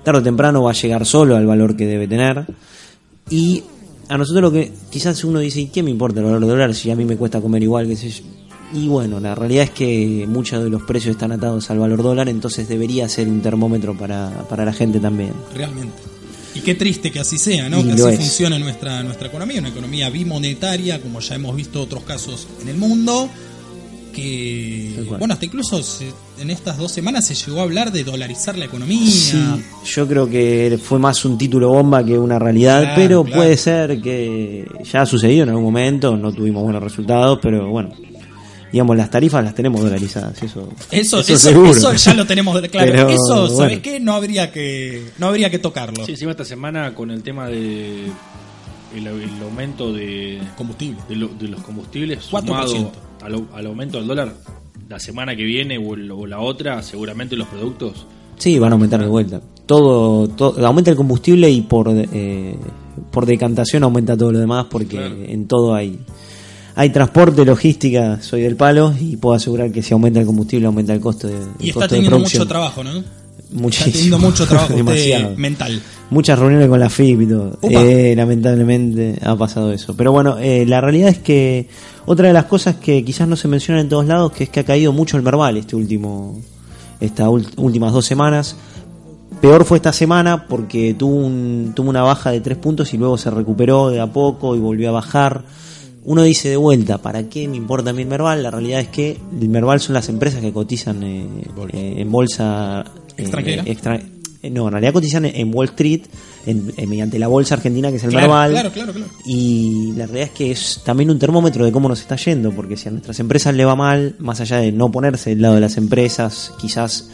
tarde 0.02 0.20
o 0.20 0.22
temprano 0.22 0.62
va 0.62 0.70
a 0.70 0.74
llegar 0.74 1.04
solo 1.06 1.36
al 1.36 1.46
valor 1.46 1.76
que 1.76 1.86
debe 1.86 2.08
tener, 2.08 2.46
y 3.30 3.64
a 4.08 4.18
nosotros 4.18 4.42
lo 4.42 4.52
que 4.52 4.72
quizás 4.90 5.22
uno 5.24 5.40
dice, 5.40 5.60
¿y 5.60 5.66
qué 5.66 5.82
me 5.82 5.90
importa 5.90 6.20
el 6.20 6.26
valor 6.26 6.40
del 6.40 6.48
dólar 6.50 6.74
si 6.74 6.90
a 6.90 6.96
mí 6.96 7.04
me 7.04 7.16
cuesta 7.16 7.40
comer 7.40 7.62
igual? 7.62 7.86
que? 7.86 8.22
Y 8.72 8.88
bueno, 8.88 9.20
la 9.20 9.34
realidad 9.34 9.64
es 9.64 9.70
que 9.70 10.26
muchos 10.28 10.62
de 10.62 10.70
los 10.70 10.82
precios 10.82 11.14
están 11.14 11.32
atados 11.32 11.70
al 11.70 11.78
valor 11.78 12.02
dólar, 12.02 12.28
entonces 12.28 12.68
debería 12.68 13.08
ser 13.08 13.28
un 13.28 13.40
termómetro 13.40 13.96
para, 13.96 14.30
para 14.48 14.64
la 14.64 14.72
gente 14.72 14.98
también. 14.98 15.32
Realmente. 15.54 15.94
Y 16.54 16.60
qué 16.60 16.74
triste 16.74 17.10
que 17.10 17.20
así 17.20 17.38
sea, 17.38 17.68
¿no? 17.68 17.80
Y 17.80 17.84
que 17.84 17.92
así 17.92 18.02
es. 18.02 18.16
funcione 18.16 18.58
nuestra, 18.58 19.02
nuestra 19.02 19.28
economía, 19.28 19.60
una 19.60 19.70
economía 19.70 20.08
bimonetaria, 20.10 21.00
como 21.00 21.20
ya 21.20 21.34
hemos 21.34 21.54
visto 21.54 21.80
otros 21.80 22.04
casos 22.04 22.46
en 22.62 22.68
el 22.68 22.76
mundo. 22.76 23.28
Que, 24.14 25.04
bueno, 25.18 25.34
hasta 25.34 25.44
incluso 25.44 25.82
se- 25.82 26.12
en 26.40 26.50
estas 26.50 26.78
dos 26.78 26.90
semanas 26.92 27.26
se 27.26 27.34
llegó 27.34 27.60
a 27.60 27.62
hablar 27.64 27.92
de 27.92 28.04
dolarizar 28.04 28.56
la 28.56 28.64
economía. 28.66 29.10
Sí, 29.10 29.62
yo 29.84 30.06
creo 30.08 30.28
que 30.30 30.78
fue 30.82 30.98
más 30.98 31.24
un 31.24 31.36
título 31.36 31.68
bomba 31.68 32.04
que 32.04 32.18
una 32.18 32.38
realidad, 32.38 32.80
Claro, 32.82 32.94
pero 32.96 33.24
claro. 33.24 33.36
puede 33.42 33.56
ser 33.56 34.00
que 34.00 34.66
ya 34.90 35.02
ha 35.02 35.06
sucedido 35.06 35.42
en 35.42 35.48
algún 35.50 35.64
momento, 35.64 36.16
no 36.16 36.32
tuvimos 36.32 36.62
buenos 36.62 36.82
resultados, 36.82 37.38
pero 37.42 37.68
bueno, 37.68 37.90
digamos, 38.72 38.96
las 38.96 39.10
tarifas 39.10 39.44
las 39.44 39.54
tenemos 39.54 39.80
dolarizadas, 39.82 40.42
eso, 40.42 40.68
Eso, 40.90 41.20
eso, 41.20 41.36
seguro. 41.38 41.70
eso 41.70 41.92
ya 41.94 42.14
lo 42.14 42.24
tenemos 42.26 42.60
claro. 42.70 42.90
Pero, 42.92 43.08
eso, 43.10 43.34
¿sabes 43.48 43.52
bueno. 43.52 43.82
qué? 43.82 44.00
No 44.00 44.14
habría 44.14 44.50
que, 44.50 45.04
no 45.18 45.26
habría 45.28 45.50
que 45.50 45.58
tocarlo. 45.58 46.04
Sí, 46.06 46.12
encima 46.12 46.30
esta 46.32 46.44
semana 46.44 46.94
con 46.94 47.10
el 47.10 47.22
tema 47.22 47.48
de 47.48 48.06
el, 48.96 49.06
el 49.06 49.42
aumento 49.42 49.92
de, 49.92 50.40
Combustible. 50.56 50.98
de, 51.08 51.16
lo- 51.16 51.28
de 51.28 51.48
los 51.48 51.60
combustibles 51.62 52.30
4%. 52.30 52.40
sumado 52.46 52.92
al, 53.24 53.46
al 53.54 53.66
aumento 53.66 53.98
del 53.98 54.06
dólar, 54.06 54.34
la 54.88 54.98
semana 55.00 55.34
que 55.34 55.42
viene 55.44 55.78
o, 55.78 55.94
el- 55.94 56.10
o 56.10 56.26
la 56.26 56.40
otra, 56.40 56.82
seguramente 56.82 57.36
los 57.36 57.48
productos 57.48 58.06
Sí, 58.36 58.58
van 58.58 58.72
a 58.72 58.74
aumentar 58.74 59.00
de 59.00 59.06
vuelta. 59.06 59.40
Todo, 59.64 60.28
todo 60.28 60.66
aumenta 60.66 60.90
el 60.90 60.96
combustible 60.96 61.48
y 61.50 61.62
por 61.62 61.88
eh, 61.90 62.56
por 63.10 63.26
decantación 63.26 63.82
aumenta 63.84 64.16
todo 64.16 64.32
lo 64.32 64.38
demás 64.40 64.66
porque 64.70 64.96
Claro. 64.96 65.14
en 65.26 65.46
todo 65.46 65.74
hay 65.74 65.98
hay 66.76 66.90
transporte, 66.90 67.44
logística, 67.44 68.20
soy 68.20 68.42
del 68.42 68.56
palo 68.56 68.92
y 69.00 69.16
puedo 69.16 69.36
asegurar 69.36 69.70
que 69.70 69.80
si 69.82 69.94
aumenta 69.94 70.18
el 70.20 70.26
combustible 70.26 70.66
aumenta 70.66 70.92
el 70.92 71.00
costo 71.00 71.28
de 71.28 71.34
Y 71.60 71.68
está 71.68 71.80
costo 71.82 71.88
teniendo 71.94 72.10
producción. 72.16 72.40
mucho 72.40 72.48
trabajo, 72.48 72.82
¿no? 72.84 73.04
Muchísimo. 73.52 73.86
Está 73.86 73.92
teniendo 73.92 74.18
mucho 74.18 74.46
trabajo 74.48 74.74
Demasiado. 74.74 75.36
mental. 75.36 75.80
Muchas 76.10 76.36
reuniones 76.38 76.68
con 76.68 76.80
la 76.80 76.90
FIP 76.90 77.20
y 77.22 77.26
todo. 77.28 77.58
Eh, 77.62 78.14
lamentablemente 78.16 79.18
ha 79.22 79.36
pasado 79.36 79.72
eso. 79.72 79.96
Pero 79.96 80.10
bueno, 80.10 80.38
eh, 80.40 80.66
la 80.66 80.80
realidad 80.80 81.08
es 81.10 81.18
que 81.18 81.68
otra 82.06 82.28
de 82.28 82.34
las 82.34 82.44
cosas 82.46 82.76
que 82.76 83.04
quizás 83.04 83.26
no 83.28 83.36
se 83.36 83.48
menciona 83.48 83.80
en 83.80 83.88
todos 83.88 84.06
lados, 84.06 84.32
que 84.32 84.44
es 84.44 84.50
que 84.50 84.60
ha 84.60 84.64
caído 84.64 84.92
mucho 84.92 85.16
el 85.16 85.22
Merval 85.22 85.56
este 85.56 85.76
último, 85.76 86.38
estas 87.00 87.28
últimas 87.56 87.92
dos 87.92 88.04
semanas. 88.06 88.56
Peor 89.40 89.64
fue 89.64 89.78
esta 89.78 89.92
semana 89.92 90.46
porque 90.46 90.94
tuvo, 90.94 91.16
un, 91.16 91.72
tuvo 91.74 91.90
una 91.90 92.02
baja 92.02 92.30
de 92.30 92.40
tres 92.40 92.56
puntos 92.56 92.94
y 92.94 92.98
luego 92.98 93.18
se 93.18 93.30
recuperó 93.30 93.90
de 93.90 94.00
a 94.00 94.06
poco 94.06 94.54
y 94.56 94.58
volvió 94.60 94.88
a 94.88 94.92
bajar. 94.92 95.42
Uno 96.06 96.22
dice 96.22 96.48
de 96.50 96.56
vuelta, 96.56 96.98
¿para 96.98 97.28
qué 97.28 97.48
me 97.48 97.56
importa 97.56 97.90
a 97.90 97.92
mí 97.92 98.02
el 98.02 98.08
Merval? 98.08 98.42
La 98.42 98.50
realidad 98.50 98.80
es 98.80 98.88
que 98.88 99.18
el 99.40 99.48
Merval 99.48 99.80
son 99.80 99.94
las 99.94 100.08
empresas 100.08 100.40
que 100.40 100.52
cotizan 100.52 101.02
eh, 101.02 101.26
eh, 101.72 101.94
en 101.98 102.12
bolsa 102.12 102.84
eh, 103.16 103.22
¿Extranjera? 103.22 103.62
extra- 103.66 103.96
eh, 103.96 104.06
no, 104.50 104.66
en 104.66 104.72
realidad 104.72 104.92
cotizan 104.92 105.24
en 105.24 105.54
Wall 105.54 105.66
Street 105.68 106.02
en- 106.46 106.72
en- 106.76 106.88
mediante 106.88 107.18
la 107.18 107.28
bolsa 107.28 107.54
argentina 107.54 107.90
que 107.90 107.96
es 107.96 108.04
el 108.04 108.10
Claro, 108.10 108.26
Merval. 108.28 108.50
claro, 108.52 108.70
claro, 108.72 108.92
claro. 108.92 109.10
Y 109.26 109.92
la 109.96 110.06
realidad 110.06 110.28
es 110.28 110.36
que 110.36 110.50
es 110.50 110.80
también 110.84 111.10
un 111.10 111.18
termómetro 111.18 111.64
de 111.64 111.72
cómo 111.72 111.88
nos 111.88 112.00
está 112.00 112.16
yendo, 112.16 112.50
porque 112.52 112.76
si 112.76 112.88
a 112.88 112.92
nuestras 112.92 113.18
empresas 113.20 113.54
le 113.54 113.64
va 113.64 113.74
mal, 113.76 114.14
más 114.18 114.40
allá 114.40 114.58
de 114.58 114.72
no 114.72 114.90
ponerse 114.92 115.30
del 115.30 115.42
lado 115.42 115.54
de 115.54 115.60
las 115.60 115.76
empresas, 115.76 116.52
quizás 116.60 117.10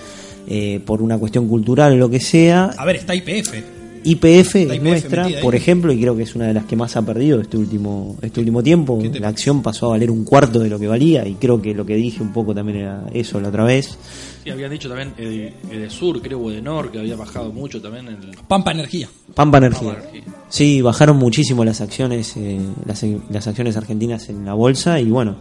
eh, 0.49 0.81
por 0.85 1.03
una 1.03 1.19
cuestión 1.19 1.47
cultural 1.49 1.93
o 1.93 1.97
lo 1.97 2.11
que 2.11 2.19
sea, 2.21 2.71
A 2.77 2.85
ver, 2.85 2.97
está 2.97 3.15
IPF. 3.15 3.55
IPF 4.03 4.55
es 4.73 4.83
nuestra, 4.83 5.29
por 5.43 5.55
ejemplo, 5.55 5.93
y 5.93 6.01
creo 6.01 6.17
que 6.17 6.23
es 6.23 6.35
una 6.35 6.47
de 6.47 6.55
las 6.55 6.65
que 6.65 6.75
más 6.75 6.97
ha 6.97 7.03
perdido 7.03 7.39
este 7.39 7.59
último 7.59 8.17
este 8.23 8.41
último 8.41 8.63
tiempo. 8.63 8.99
¿Qué 8.99 9.11
te 9.11 9.21
La 9.21 9.29
acción 9.29 9.61
pasó 9.63 9.87
a 9.87 9.89
valer 9.91 10.11
un 10.11 10.25
cuarto 10.25 10.59
de 10.59 10.71
lo 10.71 10.79
que 10.79 10.89
valía, 10.89 11.29
y 11.29 11.35
creo 11.35 11.61
que 11.61 11.75
lo 11.75 11.85
que 11.85 11.97
dije 11.97 12.23
un 12.23 12.33
poco 12.33 12.55
también 12.55 12.79
era 12.79 13.05
eso 13.13 13.39
la 13.41 13.49
otra 13.51 13.65
vez. 13.65 13.99
Sí, 14.43 14.51
habían 14.51 14.71
dicho 14.71 14.89
también 14.89 15.13
eh, 15.19 15.53
de 15.71 15.91
Sur, 15.91 16.23
creo, 16.23 16.41
o 16.41 16.51
de 16.51 16.63
Nor, 16.63 16.91
que 16.91 16.99
había 16.99 17.15
bajado 17.17 17.53
mucho 17.53 17.81
también 17.81 18.09
el 18.09 18.17
Pampa 18.49 18.73
Energía. 18.73 19.09
Pampa 19.35 19.59
Energía. 19.59 19.89
Pampa 19.93 19.99
Energía. 20.07 20.25
Sí, 20.49 20.81
bajaron 20.81 21.17
muchísimo 21.19 21.65
las 21.65 21.81
acciones, 21.81 22.35
eh, 22.37 22.59
las, 22.87 23.05
las 23.31 23.47
acciones 23.47 23.77
argentinas 23.77 24.29
en 24.31 24.45
la 24.47 24.55
bolsa 24.55 24.99
y 24.99 25.11
bueno, 25.11 25.37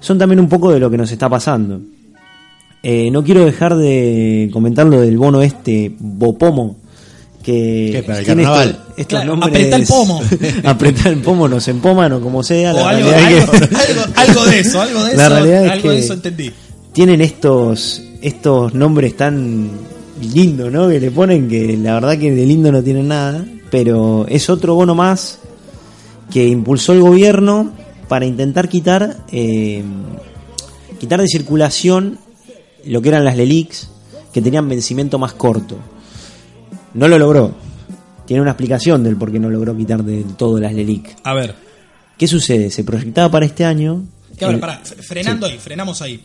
son 0.00 0.18
también 0.18 0.38
un 0.40 0.48
poco 0.48 0.72
de 0.72 0.78
lo 0.78 0.88
que 0.90 0.96
nos 0.98 1.10
está 1.10 1.28
pasando. 1.28 1.80
Eh, 2.82 3.10
no 3.10 3.24
quiero 3.24 3.44
dejar 3.44 3.74
de 3.76 4.50
comentar 4.52 4.86
lo 4.86 5.00
del 5.00 5.16
bono 5.16 5.40
este 5.42 5.94
Bopomo 5.98 6.76
que 7.42 7.90
¿Qué, 7.92 8.02
para 8.02 8.18
el 8.20 8.24
tiene 8.24 8.42
carnaval? 8.44 8.68
estos, 8.68 8.84
estos 8.98 9.06
Claro, 9.06 9.36
nombres 9.36 9.50
apretá 9.52 9.76
el 9.76 9.86
pomo. 9.86 10.22
apretá 10.64 11.08
el 11.08 11.16
pomo 11.18 11.48
nos 11.48 11.66
empoman 11.68 12.12
o 12.12 12.20
como 12.20 12.42
sea 12.42 12.72
O 12.72 12.76
la 12.76 12.88
algo, 12.90 13.10
es 13.10 13.14
que- 13.16 13.40
algo, 13.40 13.52
algo- 13.52 14.14
algo 14.16 14.44
de 14.46 14.60
eso, 14.60 14.80
algo 14.80 15.04
de 15.04 15.16
La 15.16 15.24
eso, 15.26 15.34
realidad 15.34 15.64
es 15.66 15.70
algo 15.72 15.88
de 15.90 15.96
que- 15.96 16.02
eso 16.04 16.12
entendí. 16.14 16.52
tienen 16.92 17.20
estos 17.22 18.02
estos 18.24 18.74
nombres 18.74 19.16
tan 19.16 19.70
lindos, 20.32 20.72
¿no? 20.72 20.88
Que 20.88 20.98
le 21.00 21.10
ponen 21.10 21.48
que 21.48 21.76
la 21.76 21.94
verdad 21.94 22.18
que 22.18 22.30
de 22.32 22.46
lindo 22.46 22.72
no 22.72 22.82
tienen 22.82 23.08
nada, 23.08 23.44
pero 23.70 24.26
es 24.28 24.48
otro 24.48 24.74
bono 24.74 24.94
más 24.94 25.38
que 26.32 26.46
impulsó 26.48 26.92
el 26.92 27.00
gobierno 27.02 27.72
para 28.08 28.24
intentar 28.26 28.68
quitar 28.68 29.18
eh, 29.30 29.82
quitar 30.98 31.20
de 31.20 31.28
circulación 31.28 32.18
lo 32.86 33.02
que 33.02 33.08
eran 33.10 33.24
las 33.24 33.36
LELIX 33.36 33.88
que 34.32 34.40
tenían 34.42 34.68
vencimiento 34.68 35.18
más 35.18 35.32
corto. 35.34 35.76
No 36.94 37.08
lo 37.08 37.18
logró. 37.18 37.54
Tiene 38.26 38.40
una 38.40 38.52
explicación 38.52 39.02
del 39.04 39.16
por 39.16 39.30
qué 39.30 39.38
no 39.38 39.50
logró 39.50 39.76
quitar 39.76 40.02
del 40.02 40.24
todo 40.36 40.58
las 40.58 40.72
LELIC. 40.72 41.16
A 41.24 41.34
ver, 41.34 41.54
¿Qué 42.16 42.28
sucede? 42.28 42.70
Se 42.70 42.84
proyectaba 42.84 43.28
para 43.28 43.44
este 43.44 43.64
año. 43.64 44.04
que 44.38 44.44
a 44.44 44.48
ver, 44.48 44.54
el- 44.54 44.60
pará, 44.60 44.80
frenando 45.06 45.46
ahí, 45.46 45.58
frenamos 45.58 46.00
ahí. 46.00 46.20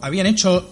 Habían 0.00 0.26
hecho 0.26 0.68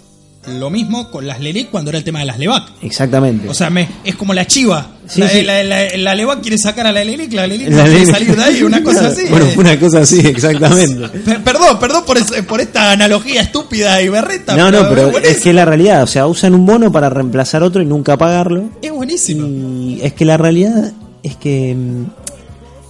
lo 0.49 0.71
mismo 0.71 1.11
con 1.11 1.27
las 1.27 1.41
LELIC 1.41 1.71
cuando 1.71 1.91
era 1.91 1.99
el 1.99 2.05
tema 2.05 2.19
de 2.21 2.25
las 2.27 2.39
LEVAC. 2.39 2.65
Exactamente. 2.83 3.49
O 3.49 3.55
sea, 3.55 3.71
me, 3.71 3.89
es 4.05 4.17
como 4.17 4.35
la 4.35 4.47
chiva. 4.47 4.87
Sí, 5.07 5.21
la, 5.21 5.29
sí. 5.29 5.43
la, 5.43 5.63
la- 5.63 5.97
la 5.97 6.15
LEVAC 6.15 6.41
quiere 6.43 6.59
sacar 6.59 6.87
a 6.87 6.93
la 6.93 7.03
LELIC, 7.05 7.33
la 7.33 7.47
LELIC 7.47 7.69
La 7.71 7.85
no 7.85 7.91
quiere 7.91 8.07
salir 8.07 8.37
de 8.37 8.43
ahí, 8.43 8.63
una 8.63 8.83
cosa 8.83 9.07
así. 9.09 9.23
Bueno, 9.31 9.47
una 9.57 9.79
cosa 9.79 10.01
así, 10.01 10.21
exactamente. 10.21 11.09
Per- 11.25 11.43
Perdón, 11.45 11.79
perdón 11.79 12.05
por, 12.07 12.19
es- 12.19 12.31
por 12.47 12.61
esta 12.61 12.93
analogía 12.93 13.41
estúpida 13.43 14.03
y 14.03 14.09
berreta. 14.09 14.57
No, 14.57 14.71
no, 14.71 14.89
pero 14.89 15.11
buenísimo. 15.11 15.27
es 15.37 15.41
que 15.41 15.53
la 15.53 15.65
realidad, 15.65 16.03
o 16.03 16.07
sea, 16.07 16.27
usan 16.27 16.55
un 16.55 16.67
bono 16.67 16.91
para 16.93 17.09
reemplazar 17.11 17.63
otro 17.63 17.81
y 17.83 17.87
nunca 17.87 18.17
pagarlo. 18.17 18.65
es 18.83 18.91
buenísimo. 18.93 19.47
Y 19.47 20.01
es 20.03 20.13
que 20.13 20.25
la 20.25 20.37
realidad 20.37 20.93
es 21.23 21.37
que 21.37 21.75
mm, 21.75 22.05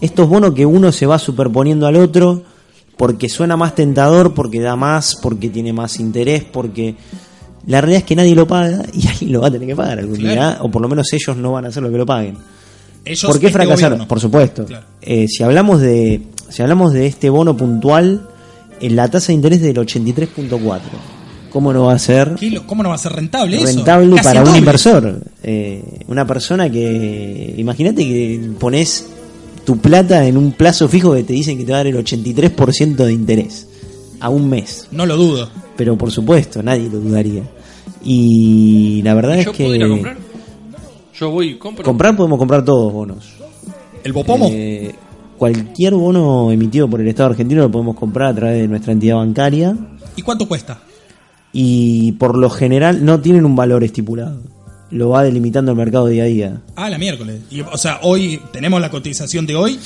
estos 0.00 0.28
bonos 0.28 0.54
que 0.54 0.66
uno 0.66 0.92
se 0.92 1.06
va 1.06 1.18
superponiendo 1.18 1.86
al 1.86 1.96
otro 1.96 2.42
porque 2.96 3.28
suena 3.28 3.56
más 3.56 3.76
tentador, 3.76 4.34
porque 4.34 4.60
da 4.60 4.74
más, 4.74 5.14
porque 5.22 5.48
tiene 5.48 5.72
más 5.72 6.00
interés, 6.00 6.42
porque 6.42 6.96
la 7.68 7.80
realidad 7.80 8.00
es 8.00 8.04
que 8.04 8.16
nadie 8.16 8.34
lo 8.34 8.46
paga 8.46 8.82
y 8.92 9.06
alguien 9.08 9.32
lo 9.32 9.40
va 9.42 9.46
a 9.46 9.50
tener 9.52 9.68
que 9.68 9.76
pagar 9.76 10.00
algún 10.00 10.16
Claro. 10.16 10.34
día, 10.34 10.58
o 10.62 10.70
por 10.70 10.82
lo 10.82 10.88
menos 10.88 11.12
ellos 11.12 11.36
no 11.36 11.52
van 11.52 11.64
a 11.66 11.68
hacer 11.68 11.82
lo 11.82 11.90
que 11.90 11.98
lo 11.98 12.04
paguen. 12.06 12.36
Ellos, 13.04 13.24
¿Por 13.30 13.38
qué 13.40 13.46
este 13.46 13.58
fracasaron? 13.58 13.90
gobierno. 13.98 14.08
Por 14.08 14.20
supuesto. 14.20 14.64
Claro. 14.66 14.84
Eh, 15.00 15.28
si 15.28 15.42
hablamos 15.44 15.80
de 15.80 16.20
si 16.48 16.62
hablamos 16.62 16.92
de 16.92 17.06
este 17.06 17.30
bono 17.30 17.56
puntual, 17.56 18.26
en 18.80 18.96
la 18.96 19.08
tasa 19.10 19.28
de 19.28 19.34
interés 19.34 19.60
del 19.60 19.76
83.4. 19.76 20.80
¿Cómo 21.50 21.72
no 21.72 21.84
va 21.84 21.94
a 21.94 21.98
ser 21.98 22.34
¿Qué 22.38 22.50
lo- 22.50 22.66
¿Cómo 22.66 22.82
no 22.82 22.90
va 22.90 22.94
a 22.96 22.98
ser 22.98 23.12
rentable 23.12 23.56
eso? 23.56 23.66
rentable 23.66 24.20
para 24.22 24.42
un 24.42 24.54
inversor? 24.56 25.20
Eh, 25.42 25.82
una 26.08 26.26
persona 26.26 26.70
que 26.70 27.54
imagínate 27.56 28.04
que 28.04 28.50
pones 28.60 29.06
tu 29.64 29.78
plata 29.78 30.26
en 30.26 30.36
un 30.36 30.52
plazo 30.52 30.88
fijo 30.88 31.14
que 31.14 31.24
te 31.24 31.32
dicen 31.32 31.56
que 31.56 31.64
te 31.64 31.72
va 31.72 31.78
a 31.78 31.84
dar 31.84 31.86
el 31.88 31.96
83% 31.96 32.96
de 32.96 33.12
interés 33.12 33.66
a 34.20 34.28
un 34.28 34.48
mes. 34.50 34.86
No 34.90 35.06
lo 35.06 35.16
dudo. 35.16 35.48
Pero 35.76 35.96
por 35.96 36.10
supuesto, 36.10 36.62
nadie 36.62 36.88
lo 36.90 36.98
dudaría. 37.00 37.42
Y 38.04 39.02
la 39.02 39.14
verdad 39.14 39.38
es 39.38 39.44
¿Yo 39.46 39.52
que 39.52 39.64
puedo 39.64 39.74
ir 39.76 39.84
a 39.84 39.88
comprar? 39.88 40.16
Yo 41.14 41.30
voy 41.30 41.48
y 41.48 41.54
compro. 41.58 41.84
comprar 41.84 42.16
podemos 42.16 42.38
comprar 42.38 42.64
todos 42.64 42.92
bonos. 42.92 43.34
¿El 44.04 44.12
Bopomo? 44.12 44.48
Eh, 44.52 44.94
cualquier 45.36 45.94
bono 45.94 46.50
emitido 46.52 46.88
por 46.88 47.00
el 47.00 47.08
Estado 47.08 47.30
argentino 47.30 47.62
lo 47.62 47.70
podemos 47.70 47.96
comprar 47.96 48.28
a 48.28 48.34
través 48.34 48.60
de 48.62 48.68
nuestra 48.68 48.92
entidad 48.92 49.16
bancaria 49.16 49.76
¿Y 50.16 50.22
cuánto 50.22 50.46
cuesta? 50.48 50.78
y 51.52 52.12
por 52.12 52.36
lo 52.36 52.50
general 52.50 53.04
no 53.04 53.20
tienen 53.20 53.44
un 53.44 53.56
valor 53.56 53.82
estipulado. 53.82 54.38
Lo 54.90 55.10
va 55.10 55.22
delimitando 55.22 55.72
el 55.72 55.76
mercado 55.76 56.06
día 56.06 56.22
a 56.22 56.26
día. 56.26 56.60
Ah, 56.74 56.88
la 56.88 56.96
miércoles. 56.98 57.40
Y, 57.50 57.60
o 57.60 57.76
sea, 57.76 57.98
hoy 58.02 58.40
tenemos 58.52 58.80
la 58.80 58.88
cotización 58.90 59.46
de 59.46 59.54
hoy. 59.54 59.78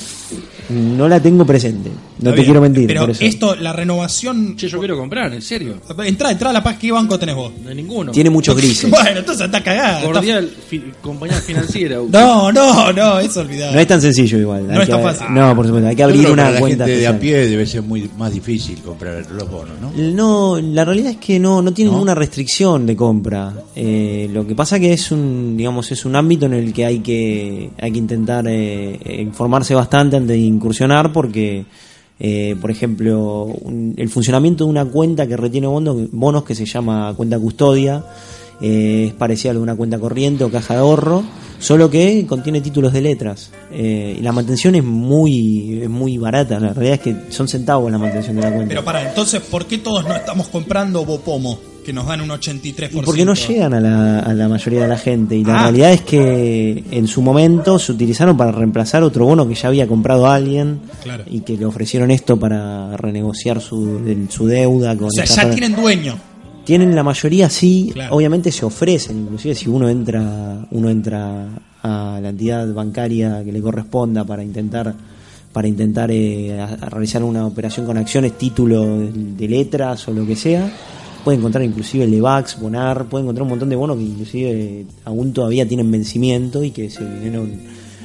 No 0.70 1.08
la 1.08 1.20
tengo 1.20 1.44
presente. 1.44 1.90
No 1.90 1.96
Está 1.96 2.30
te 2.30 2.34
bien. 2.36 2.44
quiero 2.44 2.60
mentir. 2.60 2.86
Pero 2.86 3.00
por 3.02 3.10
eso. 3.10 3.24
esto, 3.24 3.56
la 3.56 3.72
renovación. 3.72 4.54
Che, 4.56 4.68
yo 4.68 4.78
quiero 4.78 4.96
comprar, 4.96 5.32
en 5.32 5.42
serio. 5.42 5.74
Entra, 6.04 6.30
entra 6.30 6.50
a 6.50 6.52
la 6.52 6.62
paz. 6.62 6.76
¿Qué 6.78 6.92
banco 6.92 7.18
tenés 7.18 7.34
vos? 7.34 7.52
No 7.64 7.68
hay 7.70 7.74
ninguno. 7.74 8.12
Tiene 8.12 8.30
muchos 8.30 8.56
grises. 8.56 8.88
Bueno, 8.88 9.18
entonces 9.18 9.44
está 9.46 9.60
cagada. 9.62 9.98
está- 10.00 10.12
Cordial, 10.12 10.48
fi- 10.68 10.84
compañía 11.02 11.38
financiera. 11.40 11.96
No, 12.08 12.52
no, 12.52 12.92
no, 12.92 13.18
eso 13.18 13.40
olvidado. 13.40 13.72
No 13.74 13.80
es 13.80 13.86
tan 13.88 14.00
sencillo 14.00 14.38
igual. 14.38 14.68
No 14.68 14.80
es 14.82 14.88
tan 14.88 15.02
fácil. 15.02 15.26
No, 15.30 15.54
por 15.56 15.66
supuesto. 15.66 15.88
Hay 15.88 15.96
que 15.96 16.02
abrir 16.04 16.26
una 16.30 16.44
para 16.44 16.50
la 16.54 16.60
cuenta. 16.60 16.84
gente 16.86 17.00
de 17.00 17.06
a 17.08 17.18
pie 17.18 17.48
debe 17.48 17.66
ser 17.66 17.82
muy 17.82 18.08
más 18.16 18.32
difícil 18.32 18.78
comprar 18.82 19.26
los 19.32 19.50
bonos, 19.50 19.74
¿no? 19.80 19.90
No, 19.96 20.60
la 20.60 20.84
realidad 20.84 21.10
es 21.12 21.16
que 21.18 21.40
no, 21.40 21.60
no 21.60 21.72
tiene 21.74 21.90
¿No? 21.90 21.96
ninguna 21.96 22.14
restricción 22.14 22.86
de 22.86 22.94
compra. 22.94 23.52
Eh, 23.74 24.30
lo 24.32 24.46
que 24.46 24.54
pasa 24.54 24.78
que 24.78 24.91
es 24.92 25.10
un, 25.10 25.56
digamos, 25.56 25.90
es 25.92 26.04
un 26.04 26.16
ámbito 26.16 26.46
en 26.46 26.54
el 26.54 26.72
que 26.72 26.86
hay 26.86 27.00
que, 27.00 27.70
hay 27.80 27.92
que 27.92 27.98
intentar 27.98 28.44
eh, 28.48 28.98
informarse 29.20 29.74
bastante 29.74 30.16
antes 30.16 30.28
de 30.28 30.38
incursionar 30.38 31.12
porque, 31.12 31.64
eh, 32.18 32.56
por 32.60 32.70
ejemplo, 32.70 33.48
el 33.96 34.08
funcionamiento 34.08 34.64
de 34.64 34.70
una 34.70 34.84
cuenta 34.84 35.26
que 35.26 35.36
retiene 35.36 35.66
bonos, 35.66 36.10
bonos 36.10 36.44
que 36.44 36.54
se 36.54 36.64
llama 36.64 37.12
cuenta 37.16 37.38
custodia, 37.38 38.04
eh, 38.62 39.06
es 39.08 39.14
parecida 39.14 39.52
a 39.52 39.58
una 39.58 39.74
cuenta 39.74 39.98
corriente 39.98 40.44
o 40.44 40.50
caja 40.50 40.74
de 40.74 40.80
ahorro. 40.80 41.24
Solo 41.58 41.90
que 41.90 42.26
contiene 42.26 42.60
títulos 42.60 42.92
de 42.92 43.00
letras. 43.00 43.50
Eh, 43.72 44.16
y 44.18 44.22
la 44.22 44.32
mantención 44.32 44.74
es 44.74 44.84
muy, 44.84 45.82
es 45.82 45.90
muy 45.90 46.18
barata. 46.18 46.58
La 46.58 46.72
realidad 46.72 46.94
es 46.94 47.00
que 47.00 47.32
son 47.32 47.48
centavos 47.48 47.90
la 47.90 47.98
mantención 47.98 48.36
de 48.36 48.42
la 48.42 48.52
cuenta. 48.52 48.68
Pero 48.68 48.84
para, 48.84 49.08
entonces, 49.08 49.40
¿por 49.42 49.66
qué 49.66 49.78
todos 49.78 50.04
no 50.04 50.14
estamos 50.14 50.48
comprando 50.48 51.04
Bopomo? 51.04 51.71
Que 51.84 51.92
nos 51.92 52.06
dan 52.06 52.20
un 52.20 52.28
83%. 52.30 52.90
Y 52.92 53.04
porque 53.04 53.24
no 53.24 53.34
llegan 53.34 53.74
a 53.74 53.80
la, 53.80 54.18
a 54.20 54.32
la 54.34 54.48
mayoría 54.48 54.82
de 54.82 54.88
la 54.88 54.98
gente. 54.98 55.36
Y 55.36 55.44
la 55.44 55.58
Ah. 55.58 55.62
realidad 55.64 55.92
es 55.92 56.02
que 56.02 56.84
en 56.90 57.06
su 57.08 57.22
momento 57.22 57.78
se 57.78 57.92
utilizaron 57.92 58.36
para 58.36 58.52
reemplazar 58.52 59.02
otro 59.02 59.24
bono 59.26 59.48
que 59.48 59.54
ya 59.54 59.68
había 59.68 59.86
comprado 59.86 60.26
alguien. 60.28 60.80
Claro. 61.02 61.24
Y 61.28 61.40
que 61.40 61.56
le 61.56 61.64
ofrecieron 61.66 62.10
esto 62.10 62.38
para 62.38 62.96
renegociar 62.96 63.60
su, 63.60 63.98
el- 64.06 64.30
su 64.30 64.46
deuda. 64.46 64.96
Con 64.96 65.08
O 65.08 65.10
sea, 65.10 65.24
ya 65.24 65.50
tienen 65.50 65.74
dueño. 65.74 66.16
Tienen 66.64 66.94
la 66.94 67.02
mayoría 67.02 67.50
sí, 67.50 67.90
Claro. 67.92 68.14
obviamente 68.14 68.52
se 68.52 68.64
ofrecen, 68.64 69.18
inclusive 69.18 69.54
si 69.56 69.68
uno 69.68 69.88
entra, 69.88 70.64
uno 70.70 70.88
entra 70.90 71.48
a 71.82 72.20
la 72.22 72.28
entidad 72.28 72.72
bancaria 72.72 73.42
que 73.44 73.50
le 73.50 73.60
corresponda 73.60 74.22
para 74.24 74.44
intentar 74.44 74.94
para 75.52 75.68
intentar 75.68 76.10
eh, 76.10 76.58
a- 76.58 76.64
a 76.86 76.88
realizar 76.88 77.22
una 77.22 77.44
operación 77.46 77.84
con 77.84 77.98
acciones, 77.98 78.38
título 78.38 79.00
de 79.12 79.48
letras 79.48 80.08
o 80.08 80.12
lo 80.12 80.24
que 80.26 80.34
sea, 80.34 80.70
puede 81.24 81.38
encontrar 81.38 81.64
inclusive 81.64 82.06
Levax, 82.06 82.60
Bonar, 82.60 83.06
puede 83.06 83.22
encontrar 83.22 83.42
un 83.42 83.50
montón 83.50 83.68
de 83.68 83.76
bonos 83.76 83.96
que 83.96 84.02
inclusive 84.02 84.86
aún 85.04 85.32
todavía 85.32 85.66
tienen 85.66 85.90
vencimiento 85.90 86.62
y 86.62 86.70
que 86.70 86.90
se 86.90 87.04
vinieron 87.04 87.50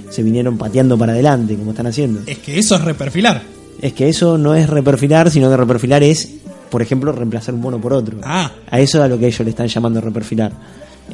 se 0.10 0.24
vinieron 0.24 0.58
pateando 0.58 0.98
para 0.98 1.14
adelante 1.14 1.56
como 1.56 1.72
están 1.72 1.88
haciendo. 1.88 2.22
Es 2.26 2.38
que 2.40 2.58
eso 2.58 2.76
es 2.76 2.82
reperfilar. 2.84 3.42
Es 3.82 3.94
que 3.94 4.10
eso 4.10 4.38
no 4.38 4.56
es 4.56 4.70
reperfilar, 4.70 5.30
sino 5.30 5.50
que 5.50 5.58
reperfilar 5.58 6.04
es, 6.04 6.36
por 6.70 6.82
ejemplo, 6.82 7.12
reemplazar 7.12 7.54
un 7.54 7.62
bono 7.62 7.80
por 7.80 7.94
otro. 7.94 8.18
Ah. 8.24 8.52
A 8.70 8.80
eso 8.80 8.98
es 8.98 9.04
a 9.04 9.08
lo 9.08 9.20
que 9.20 9.28
ellos 9.28 9.42
le 9.42 9.50
están 9.50 9.68
llamando 9.68 10.02
reperfilar. 10.02 10.52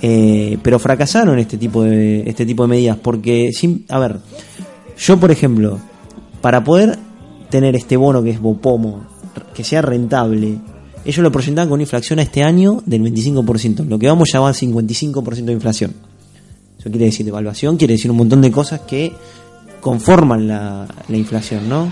Eh, 0.02 0.58
pero 0.64 0.80
fracasaron 0.80 1.38
este 1.38 1.58
tipo 1.58 1.84
de 1.84 2.28
este 2.28 2.46
tipo 2.46 2.64
de 2.64 2.70
medidas 2.70 2.98
porque, 2.98 3.52
sin, 3.54 3.86
a 3.90 4.00
ver, 4.00 4.18
yo 4.98 5.20
por 5.20 5.30
ejemplo, 5.32 5.80
para 6.42 6.64
poder 6.64 6.98
tener 7.50 7.76
este 7.76 7.96
bono 7.96 8.24
que 8.24 8.32
es 8.32 8.40
Bopomo, 8.40 9.06
que 9.54 9.64
sea 9.64 9.82
rentable, 9.82 10.58
ellos 11.06 11.24
lo 11.24 11.32
proyectaban 11.32 11.68
con 11.68 11.76
una 11.76 11.84
inflación 11.84 12.20
a 12.20 12.24
este 12.24 12.44
año 12.44 12.82
del 12.86 13.02
25%, 13.02 13.86
lo 13.86 14.00
que 14.00 14.08
vamos 14.08 14.30
ya 14.32 14.40
va 14.40 14.50
a 14.50 14.54
55% 14.54 15.46
de 15.46 15.54
inflación. 15.54 15.94
Eso 16.80 16.90
quiere 16.90 17.06
decir 17.06 17.26
devaluación, 17.26 17.78
quiere 17.78 17.94
decir 17.94 18.12
un 18.12 18.18
montón 18.18 18.42
de 18.42 18.52
cosas 18.52 18.82
que 18.82 19.14
conforman 19.80 20.48
la, 20.48 20.88
la 21.08 21.18
inflación, 21.18 21.68
¿no? 21.70 21.92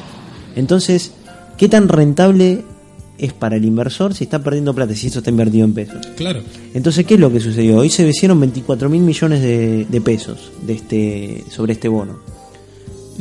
Entonces, 0.56 1.12
¿qué 1.58 1.70
tan 1.70 1.88
rentable 1.88 2.64
es 3.18 3.34
para 3.34 3.56
el 3.56 3.66
inversor 3.66 4.14
si 4.14 4.24
está 4.24 4.44
perdiendo 4.44 4.74
plata, 4.74 4.96
si 4.96 5.08
eso 5.08 5.20
está 5.20 5.30
invertido 5.30 5.66
en 5.66 5.74
pesos? 5.74 6.08
Claro. 6.16 6.42
Entonces, 6.74 7.06
¿qué 7.06 7.14
es 7.14 7.20
lo 7.20 7.32
que 7.32 7.40
sucedió? 7.40 7.78
Hoy 7.78 7.90
se 7.90 8.04
vencieron 8.04 8.40
24 8.40 8.90
mil 8.90 9.02
millones 9.02 9.42
de, 9.42 9.86
de 9.86 10.02
pesos 10.02 10.52
de 10.66 10.74
este, 10.74 11.44
sobre 11.50 11.74
este 11.74 11.88
bono. 11.88 12.20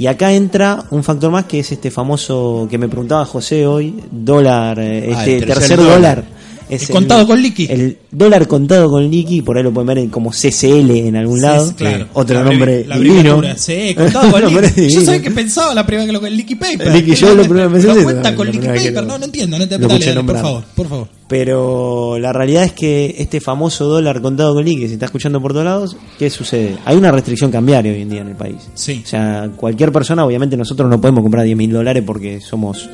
Y 0.01 0.07
acá 0.07 0.33
entra 0.33 0.83
un 0.93 1.05
factor 1.05 1.31
más 1.31 1.45
que 1.45 1.59
es 1.61 1.73
este 1.73 1.91
famoso 1.91 2.67
que 2.71 2.79
me 2.79 2.89
preguntaba 2.89 3.27
José 3.27 3.67
hoy, 3.67 4.03
dólar, 4.11 4.79
eh, 4.81 5.13
Ah, 5.15 5.19
este 5.27 5.45
tercer 5.45 5.59
tercer, 5.59 5.77
dólar. 5.77 5.95
dólar. 5.95 6.25
Es 6.71 6.89
El 6.89 6.95
contado 6.95 7.27
con 7.27 7.43
liqui. 7.43 7.67
El 7.71 7.99
dólar 8.11 8.47
contado 8.47 8.89
con 8.91 9.09
liqui, 9.11 9.43
por 9.43 9.57
ahí 9.57 9.63
lo 9.63 9.73
pueden 9.73 9.87
ver 9.89 9.99
en- 9.99 10.09
como 10.11 10.33
CCL 10.33 10.91
en 11.09 11.17
algún 11.17 11.39
Sí, 11.39 11.43
lado. 11.43 11.73
claro. 11.77 12.07
Otro 12.15 12.37
La 12.37 12.45
nombre 12.45 12.85
la 12.87 12.99
divino. 12.99 13.43
Sí, 13.57 13.95
contado 13.97 14.31
con 14.31 14.63
liqui. 14.63 14.89
Yo 14.89 15.01
sabía 15.03 15.23
que 15.23 15.31
pensaba 15.31 15.75
la 15.75 15.85
primera 15.85 16.07
que 16.07 16.13
lo 16.13 16.25
el 16.27 16.37
liqui 16.37 16.55
paper. 16.55 16.95
Liqui, 16.95 17.15
yo 17.15 17.35
lo 17.35 17.43
primero 17.45 17.71
pensé 17.73 18.03
cuenta 18.03 18.35
con 18.35 18.47
liqui 18.51 18.67
paper. 18.67 19.05
No, 19.05 19.19
no 19.19 19.25
entiendo. 19.25 19.59
No 19.59 19.67
te 19.69 19.79
dale, 19.79 20.23
por 20.25 20.37
favor, 20.39 20.65
por 20.75 20.89
favor. 20.89 21.09
Pero 21.29 22.19
la 22.19 22.33
realidad 22.33 22.65
es 22.65 22.73
que 22.73 23.15
este 23.19 23.41
famoso 23.41 23.85
dólar 23.87 24.21
contado 24.21 24.53
con 24.55 24.65
liqui 24.65 24.87
se 24.89 24.95
está 24.95 25.07
escuchando 25.07 25.41
por 25.41 25.53
todos 25.53 25.65
lados, 25.65 25.97
¿qué 26.19 26.29
sucede? 26.29 26.77
Hay 26.85 26.97
una 26.97 27.11
restricción 27.13 27.51
cambiaria 27.51 27.93
hoy 27.93 28.03
en 28.03 28.09
día 28.09 28.21
en 28.23 28.29
el 28.29 28.35
país. 28.37 28.57
Sí. 28.75 29.01
O 29.05 29.09
sea, 29.09 29.49
cualquier 29.57 29.93
persona, 29.93 30.25
obviamente 30.25 30.57
nosotros 30.57 30.91
no 30.91 31.01
podemos 31.01 31.23
comprar 31.23 31.45
10 31.45 31.57
mil 31.57 31.71
dólares 31.73 32.03
porque 32.07 32.41
somos 32.41 32.89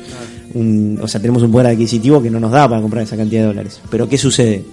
un, 0.53 0.99
o 1.01 1.07
sea, 1.07 1.19
tenemos 1.21 1.43
un 1.43 1.51
poder 1.51 1.67
adquisitivo 1.67 2.21
que 2.21 2.29
no 2.29 2.39
nos 2.39 2.51
da 2.51 2.67
para 2.67 2.81
comprar 2.81 3.03
esa 3.03 3.17
cantidad 3.17 3.41
de 3.41 3.47
dólares. 3.47 3.79
Pero 3.89 4.07
¿qué 4.07 4.17
sucede? 4.17 4.63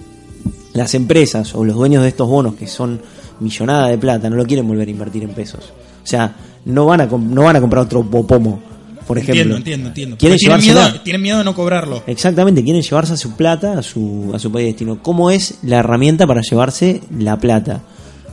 Las 0.73 0.93
empresas 0.93 1.55
o 1.55 1.63
los 1.63 1.75
dueños 1.75 2.03
de 2.03 2.09
estos 2.09 2.27
bonos 2.27 2.55
que 2.55 2.67
son 2.67 3.01
millonada 3.39 3.87
de 3.87 3.97
plata 3.97 4.29
no 4.29 4.35
lo 4.35 4.45
quieren 4.45 4.67
volver 4.67 4.87
a 4.87 4.91
invertir 4.91 5.23
en 5.23 5.29
pesos. 5.31 5.73
O 6.03 6.07
sea, 6.07 6.35
no 6.65 6.85
van 6.85 7.01
a, 7.01 7.05
no 7.05 7.43
van 7.43 7.55
a 7.55 7.61
comprar 7.61 7.83
otro 7.83 8.03
Bopomo, 8.03 8.61
por 9.07 9.17
ejemplo. 9.17 9.55
Entiendo, 9.55 9.57
entiendo, 9.57 9.87
entiendo. 9.89 10.17
Quieren 10.17 10.37
Tienen 10.37 10.59
miedo, 10.61 11.01
tienen 11.03 11.21
miedo 11.21 11.37
de 11.39 11.43
no 11.43 11.55
cobrarlo. 11.55 12.03
Exactamente, 12.07 12.63
quieren 12.63 12.81
llevarse 12.81 13.13
a 13.13 13.17
su 13.17 13.35
plata, 13.35 13.77
a 13.79 13.83
su, 13.83 14.31
a 14.33 14.39
su 14.39 14.51
país 14.51 14.65
de 14.65 14.71
destino. 14.71 15.01
¿Cómo 15.01 15.31
es 15.31 15.59
la 15.63 15.77
herramienta 15.77 16.27
para 16.27 16.41
llevarse 16.41 17.01
la 17.17 17.37
plata? 17.37 17.81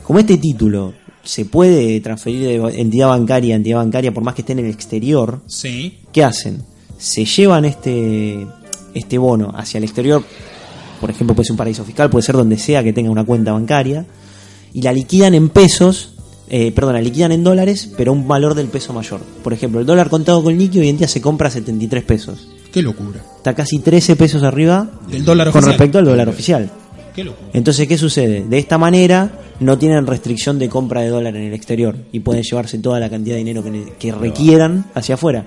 Como 0.02 0.18
este 0.18 0.36
título 0.38 0.94
se 1.22 1.44
puede 1.44 2.00
transferir 2.00 2.40
de 2.40 2.80
entidad 2.80 3.08
bancaria 3.08 3.54
a 3.54 3.56
entidad 3.56 3.76
bancaria 3.78 4.12
por 4.12 4.24
más 4.24 4.34
que 4.34 4.42
esté 4.42 4.52
en 4.54 4.58
el 4.60 4.66
exterior, 4.66 5.40
Sí. 5.46 5.98
¿qué 6.12 6.24
hacen? 6.24 6.62
Se 7.02 7.24
llevan 7.24 7.64
este, 7.64 8.46
este 8.94 9.18
bono 9.18 9.52
hacia 9.56 9.78
el 9.78 9.84
exterior, 9.84 10.22
por 11.00 11.10
ejemplo, 11.10 11.34
puede 11.34 11.46
ser 11.46 11.54
un 11.54 11.58
paraíso 11.58 11.84
fiscal, 11.84 12.08
puede 12.10 12.22
ser 12.22 12.36
donde 12.36 12.56
sea 12.56 12.84
que 12.84 12.92
tenga 12.92 13.10
una 13.10 13.24
cuenta 13.24 13.50
bancaria, 13.50 14.06
y 14.72 14.82
la 14.82 14.92
liquidan 14.92 15.34
en 15.34 15.48
pesos, 15.48 16.14
eh, 16.48 16.70
perdón, 16.70 16.94
la 16.94 17.00
liquidan 17.00 17.32
en 17.32 17.42
dólares, 17.42 17.90
pero 17.96 18.12
un 18.12 18.28
valor 18.28 18.54
del 18.54 18.68
peso 18.68 18.92
mayor. 18.92 19.20
Por 19.42 19.52
ejemplo, 19.52 19.80
el 19.80 19.86
dólar 19.86 20.10
contado 20.10 20.44
con 20.44 20.56
liqui 20.56 20.78
hoy 20.78 20.90
en 20.90 20.98
día 20.98 21.08
se 21.08 21.20
compra 21.20 21.48
a 21.48 21.50
73 21.50 22.04
pesos. 22.04 22.48
Qué 22.72 22.82
locura. 22.82 23.20
Está 23.36 23.52
casi 23.52 23.80
13 23.80 24.14
pesos 24.14 24.44
arriba 24.44 24.88
Del 25.08 25.24
dólar 25.24 25.48
con 25.48 25.58
oficial. 25.58 25.72
respecto 25.72 25.98
al 25.98 26.04
dólar 26.04 26.28
oficial. 26.28 26.70
Qué 27.16 27.24
locura. 27.24 27.50
Entonces, 27.52 27.88
¿qué 27.88 27.98
sucede? 27.98 28.44
De 28.48 28.58
esta 28.58 28.78
manera 28.78 29.40
no 29.58 29.76
tienen 29.76 30.06
restricción 30.06 30.58
de 30.60 30.68
compra 30.68 31.00
de 31.00 31.08
dólar 31.08 31.34
en 31.34 31.42
el 31.42 31.52
exterior 31.52 31.96
y 32.12 32.20
pueden 32.20 32.44
llevarse 32.44 32.78
toda 32.78 33.00
la 33.00 33.10
cantidad 33.10 33.34
de 33.34 33.40
dinero 33.40 33.64
que, 33.64 33.92
que 33.98 34.12
requieran 34.12 34.86
hacia 34.94 35.16
afuera. 35.16 35.46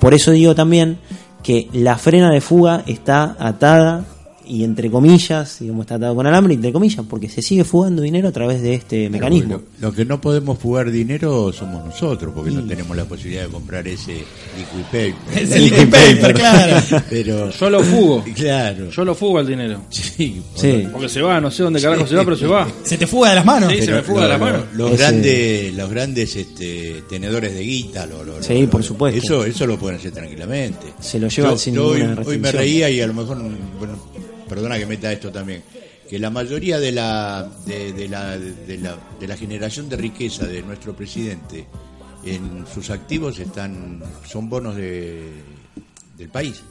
Por 0.00 0.14
eso 0.14 0.30
digo 0.30 0.54
también 0.54 0.98
que 1.42 1.68
la 1.72 1.98
frena 1.98 2.30
de 2.30 2.40
fuga 2.40 2.82
está 2.86 3.36
atada 3.38 4.04
y 4.46 4.64
entre 4.64 4.90
comillas, 4.90 5.58
digamos, 5.60 5.84
está 5.84 5.94
atado 5.96 6.14
con 6.14 6.26
alambre, 6.26 6.54
entre 6.54 6.72
comillas, 6.72 7.04
porque 7.08 7.28
se 7.28 7.42
sigue 7.42 7.64
fugando 7.64 8.02
dinero 8.02 8.28
a 8.28 8.32
través 8.32 8.62
de 8.62 8.74
este 8.74 9.08
mecanismo. 9.10 9.62
Lo, 9.80 9.88
lo 9.88 9.92
que 9.94 10.04
no 10.04 10.20
podemos 10.20 10.58
fugar 10.58 10.90
dinero 10.90 11.52
somos 11.52 11.84
nosotros, 11.84 12.32
porque 12.34 12.50
no 12.50 12.64
tenemos 12.64 12.96
la 12.96 13.04
posibilidad 13.04 13.44
de 13.44 13.48
comprar 13.48 13.86
ese 13.88 14.12
liquid 14.56 14.84
paper. 14.90 15.14
Es 15.42 15.50
el 15.52 15.64
liquid 15.64 15.88
paper, 15.90 16.34
claro. 16.34 17.02
Pero, 17.10 17.50
Yo 17.50 17.70
lo 17.70 17.82
fugo. 17.82 18.24
claro. 18.34 18.90
Yo 18.90 19.04
lo 19.04 19.14
fugo 19.14 19.38
al 19.38 19.46
dinero. 19.46 19.80
Sí, 19.90 20.42
Sí. 20.54 20.86
Porque 20.92 21.08
se 21.08 21.20
va, 21.22 21.40
no 21.40 21.50
sé 21.50 21.62
dónde 21.62 21.80
carajo 21.80 22.06
se 22.06 22.14
va, 22.16 22.24
pero 22.24 22.36
se 22.36 22.46
va. 22.46 22.68
Se 22.84 22.96
te 22.98 23.06
fuga 23.06 23.30
de 23.30 23.34
las 23.36 23.44
manos. 23.44 23.72
Sí, 23.72 23.82
se 23.82 23.92
me 23.92 24.02
fuga 24.02 24.22
de 24.24 24.28
las 24.28 24.40
manos. 24.40 24.64
lo- 24.74 24.84
Los 24.84 24.94
Ese- 24.94 25.02
grandes, 25.02 25.74
los 25.74 25.90
grandes 25.90 26.36
este, 26.36 27.02
tenedores 27.08 27.54
de 27.54 27.62
guita, 27.62 28.06
lo- 28.06 28.22
lo- 28.24 28.42
Sí, 28.42 28.62
lo- 28.62 28.70
por 28.70 28.82
supuesto. 28.82 29.18
Eso, 29.18 29.44
eso 29.44 29.66
lo 29.66 29.78
pueden 29.78 29.98
hacer 29.98 30.12
tranquilamente. 30.12 30.86
Se 31.00 31.18
lo 31.18 31.28
llevan 31.28 31.52
Yo- 31.52 31.58
sin 31.58 31.74
yo 31.74 31.86
hoy, 31.88 32.02
hoy 32.24 32.38
me 32.38 32.52
reía 32.52 32.88
y 32.90 33.00
a 33.00 33.06
lo 33.06 33.14
mejor, 33.14 33.38
bueno, 33.78 33.94
perdona 34.54 34.78
que 34.78 34.86
meta 34.86 35.12
esto 35.12 35.30
también, 35.32 35.62
que 36.08 36.18
la 36.18 36.30
mayoría 36.30 36.78
de 36.78 36.92
la, 36.92 37.48
de, 37.66 37.92
de 37.92 38.08
la, 38.08 38.38
de 38.38 38.78
la, 38.78 38.96
de 39.18 39.26
la 39.26 39.36
generación 39.36 39.88
de 39.88 39.96
riqueza 39.96 40.46
de 40.46 40.62
nuestro 40.62 40.94
presidente 40.94 41.66
en 42.24 42.64
sus 42.72 42.90
activos 42.90 43.38
están 43.38 44.00
son 44.26 44.48
bonos 44.48 44.76
de, 44.76 45.22
del 46.16 46.28
país. 46.28 46.62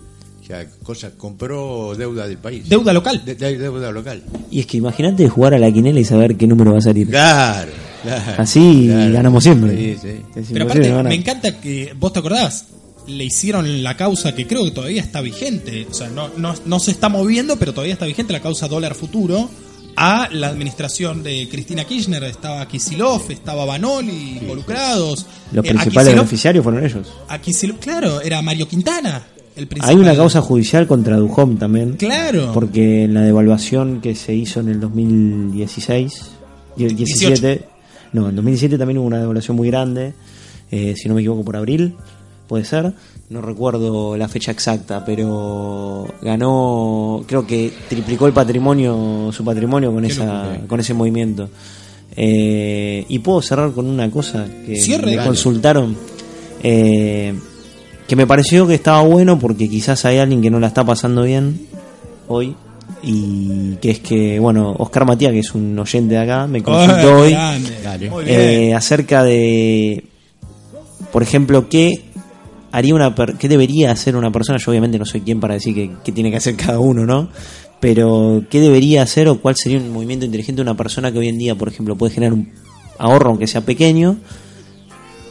O 0.41 0.45
sea, 0.45 0.65
cosas, 0.83 1.13
compró 1.17 1.95
deuda 1.95 2.27
del 2.27 2.37
país. 2.37 2.67
Deuda 2.67 2.91
local. 2.91 3.23
De- 3.23 3.35
de- 3.35 3.57
deuda 3.57 3.91
local. 3.91 4.21
Y 4.51 4.59
es 4.59 4.65
que 4.65 4.77
imagínate 4.77 5.29
jugar 5.29 5.53
a 5.53 5.59
la 5.59 5.71
quinela 5.71 5.99
y 5.99 6.03
saber 6.05 6.35
qué 6.35 6.47
número 6.47 6.73
va 6.73 6.79
a 6.79 6.81
salir. 6.81 7.09
Claro, 7.09 7.71
claro. 8.01 8.41
Así 8.41 8.87
claro. 8.87 9.13
ganamos 9.13 9.43
siempre. 9.43 9.75
Sí, 9.77 9.97
sí. 10.01 10.39
Es 10.39 10.47
Pero 10.51 10.65
aparte, 10.65 10.91
me 11.03 11.15
encanta 11.15 11.59
que, 11.61 11.93
vos 11.97 12.11
te 12.11 12.19
acordás, 12.19 12.65
le 13.07 13.23
hicieron 13.25 13.83
la 13.83 13.97
causa 13.97 14.33
que 14.35 14.47
creo 14.47 14.63
que 14.63 14.71
todavía 14.71 15.01
está 15.01 15.21
vigente. 15.21 15.87
O 15.89 15.93
sea, 15.93 16.09
no, 16.09 16.29
no, 16.37 16.53
no 16.65 16.79
se 16.79 16.91
está 16.91 17.09
moviendo, 17.09 17.57
pero 17.57 17.73
todavía 17.73 17.93
está 17.93 18.05
vigente 18.05 18.33
la 18.33 18.41
causa 18.41 18.67
dólar 18.67 18.95
futuro 18.95 19.49
a 19.95 20.27
la 20.31 20.47
administración 20.47 21.21
de 21.23 21.47
Cristina 21.49 21.85
Kirchner. 21.85 22.23
Estaba 22.23 22.67
Kisilov, 22.67 23.29
estaba 23.29 23.65
Banoli 23.65 24.37
involucrados. 24.41 25.25
Los 25.51 25.65
Eh, 25.65 25.69
principales 25.69 26.15
beneficiarios 26.15 26.63
fueron 26.63 26.83
ellos. 26.85 27.07
a 27.27 27.39
claro, 27.79 28.21
era 28.21 28.41
Mario 28.41 28.67
Quintana. 28.67 29.27
El 29.55 29.63
Hay 29.63 29.67
principal. 29.67 29.99
una 29.99 30.15
causa 30.15 30.41
judicial 30.41 30.87
contra 30.87 31.15
Dujom 31.17 31.57
también. 31.57 31.93
Claro. 31.97 32.51
Porque 32.55 33.03
en 33.03 33.13
la 33.13 33.21
devaluación 33.21 34.01
que 34.01 34.15
se 34.15 34.33
hizo 34.33 34.61
en 34.61 34.69
el 34.69 34.79
2016, 34.79 36.21
y 36.77 36.85
el 36.85 36.95
17, 36.95 37.63
no, 38.13 38.29
en 38.29 38.35
2017 38.35 38.77
también 38.79 38.97
hubo 38.97 39.05
una 39.07 39.19
devaluación 39.19 39.55
muy 39.55 39.67
grande, 39.67 40.13
eh, 40.71 40.95
si 40.97 41.07
no 41.07 41.13
me 41.13 41.21
equivoco 41.21 41.43
por 41.43 41.55
abril, 41.55 41.95
puede 42.47 42.65
ser, 42.65 42.93
no 43.29 43.41
recuerdo 43.41 44.15
la 44.17 44.27
fecha 44.27 44.51
exacta, 44.51 45.03
pero 45.05 46.05
ganó, 46.21 47.23
creo 47.27 47.45
que 47.47 47.71
triplicó 47.89 48.27
el 48.27 48.33
patrimonio, 48.33 49.29
su 49.31 49.43
patrimonio 49.43 49.91
con 49.93 50.05
esa, 50.05 50.59
con 50.67 50.79
ese 50.79 50.93
movimiento. 50.93 51.49
Eh, 52.15 53.05
y 53.09 53.19
puedo 53.19 53.41
cerrar 53.41 53.71
con 53.71 53.87
una 53.87 54.09
cosa 54.11 54.45
que 54.65 54.75
Cierre. 54.75 55.07
me 55.11 55.15
Dale. 55.15 55.27
consultaron. 55.27 55.95
Eh, 56.61 57.33
que 58.07 58.15
me 58.15 58.27
pareció 58.27 58.67
que 58.67 58.75
estaba 58.75 59.01
bueno 59.01 59.39
porque 59.39 59.67
quizás 59.69 60.05
hay 60.05 60.19
alguien 60.19 60.41
que 60.41 60.49
no 60.51 60.59
la 60.59 60.67
está 60.67 60.83
pasando 60.85 61.23
bien 61.23 61.67
hoy 62.27 62.55
y 63.01 63.75
que 63.81 63.91
es 63.91 63.99
que, 63.99 64.39
bueno, 64.39 64.75
Oscar 64.77 65.05
Matías, 65.05 65.31
que 65.33 65.39
es 65.39 65.55
un 65.55 65.77
oyente 65.79 66.13
de 66.15 66.19
acá, 66.21 66.45
me 66.47 66.59
Oh, 66.59 66.63
consultó 66.63 67.17
hoy. 67.19 67.35
Muy 68.09 68.23
bien. 68.25 68.39
eh, 68.39 68.73
acerca 68.75 69.23
de, 69.23 70.03
por 71.11 71.23
ejemplo, 71.23 71.67
qué 71.67 72.03
haría 72.73 72.93
una, 72.95 73.15
per- 73.15 73.35
qué 73.37 73.47
debería 73.47 73.91
hacer 73.91 74.15
una 74.17 74.31
persona. 74.31 74.57
Yo 74.57 74.71
obviamente 74.71 74.99
no 74.99 75.05
soy 75.05 75.21
quien 75.21 75.39
para 75.39 75.53
decir 75.53 75.73
qué, 75.73 75.91
qué 76.03 76.11
tiene 76.11 76.29
que 76.31 76.37
hacer 76.37 76.55
cada 76.57 76.79
uno, 76.79 77.05
¿no? 77.05 77.29
Pero 77.79 78.43
qué 78.49 78.59
debería 78.59 79.03
hacer 79.03 79.27
o 79.29 79.39
cuál 79.39 79.55
sería 79.55 79.77
un 79.77 79.91
movimiento 79.91 80.25
inteligente 80.25 80.57
de 80.57 80.63
una 80.63 80.75
persona 80.75 81.11
que 81.11 81.19
hoy 81.19 81.27
en 81.29 81.37
día, 81.37 81.55
por 81.55 81.67
ejemplo, 81.69 81.95
puede 81.95 82.13
generar 82.13 82.33
un 82.33 82.51
ahorro 82.97 83.29
aunque 83.29 83.47
sea 83.47 83.61
pequeño 83.61 84.17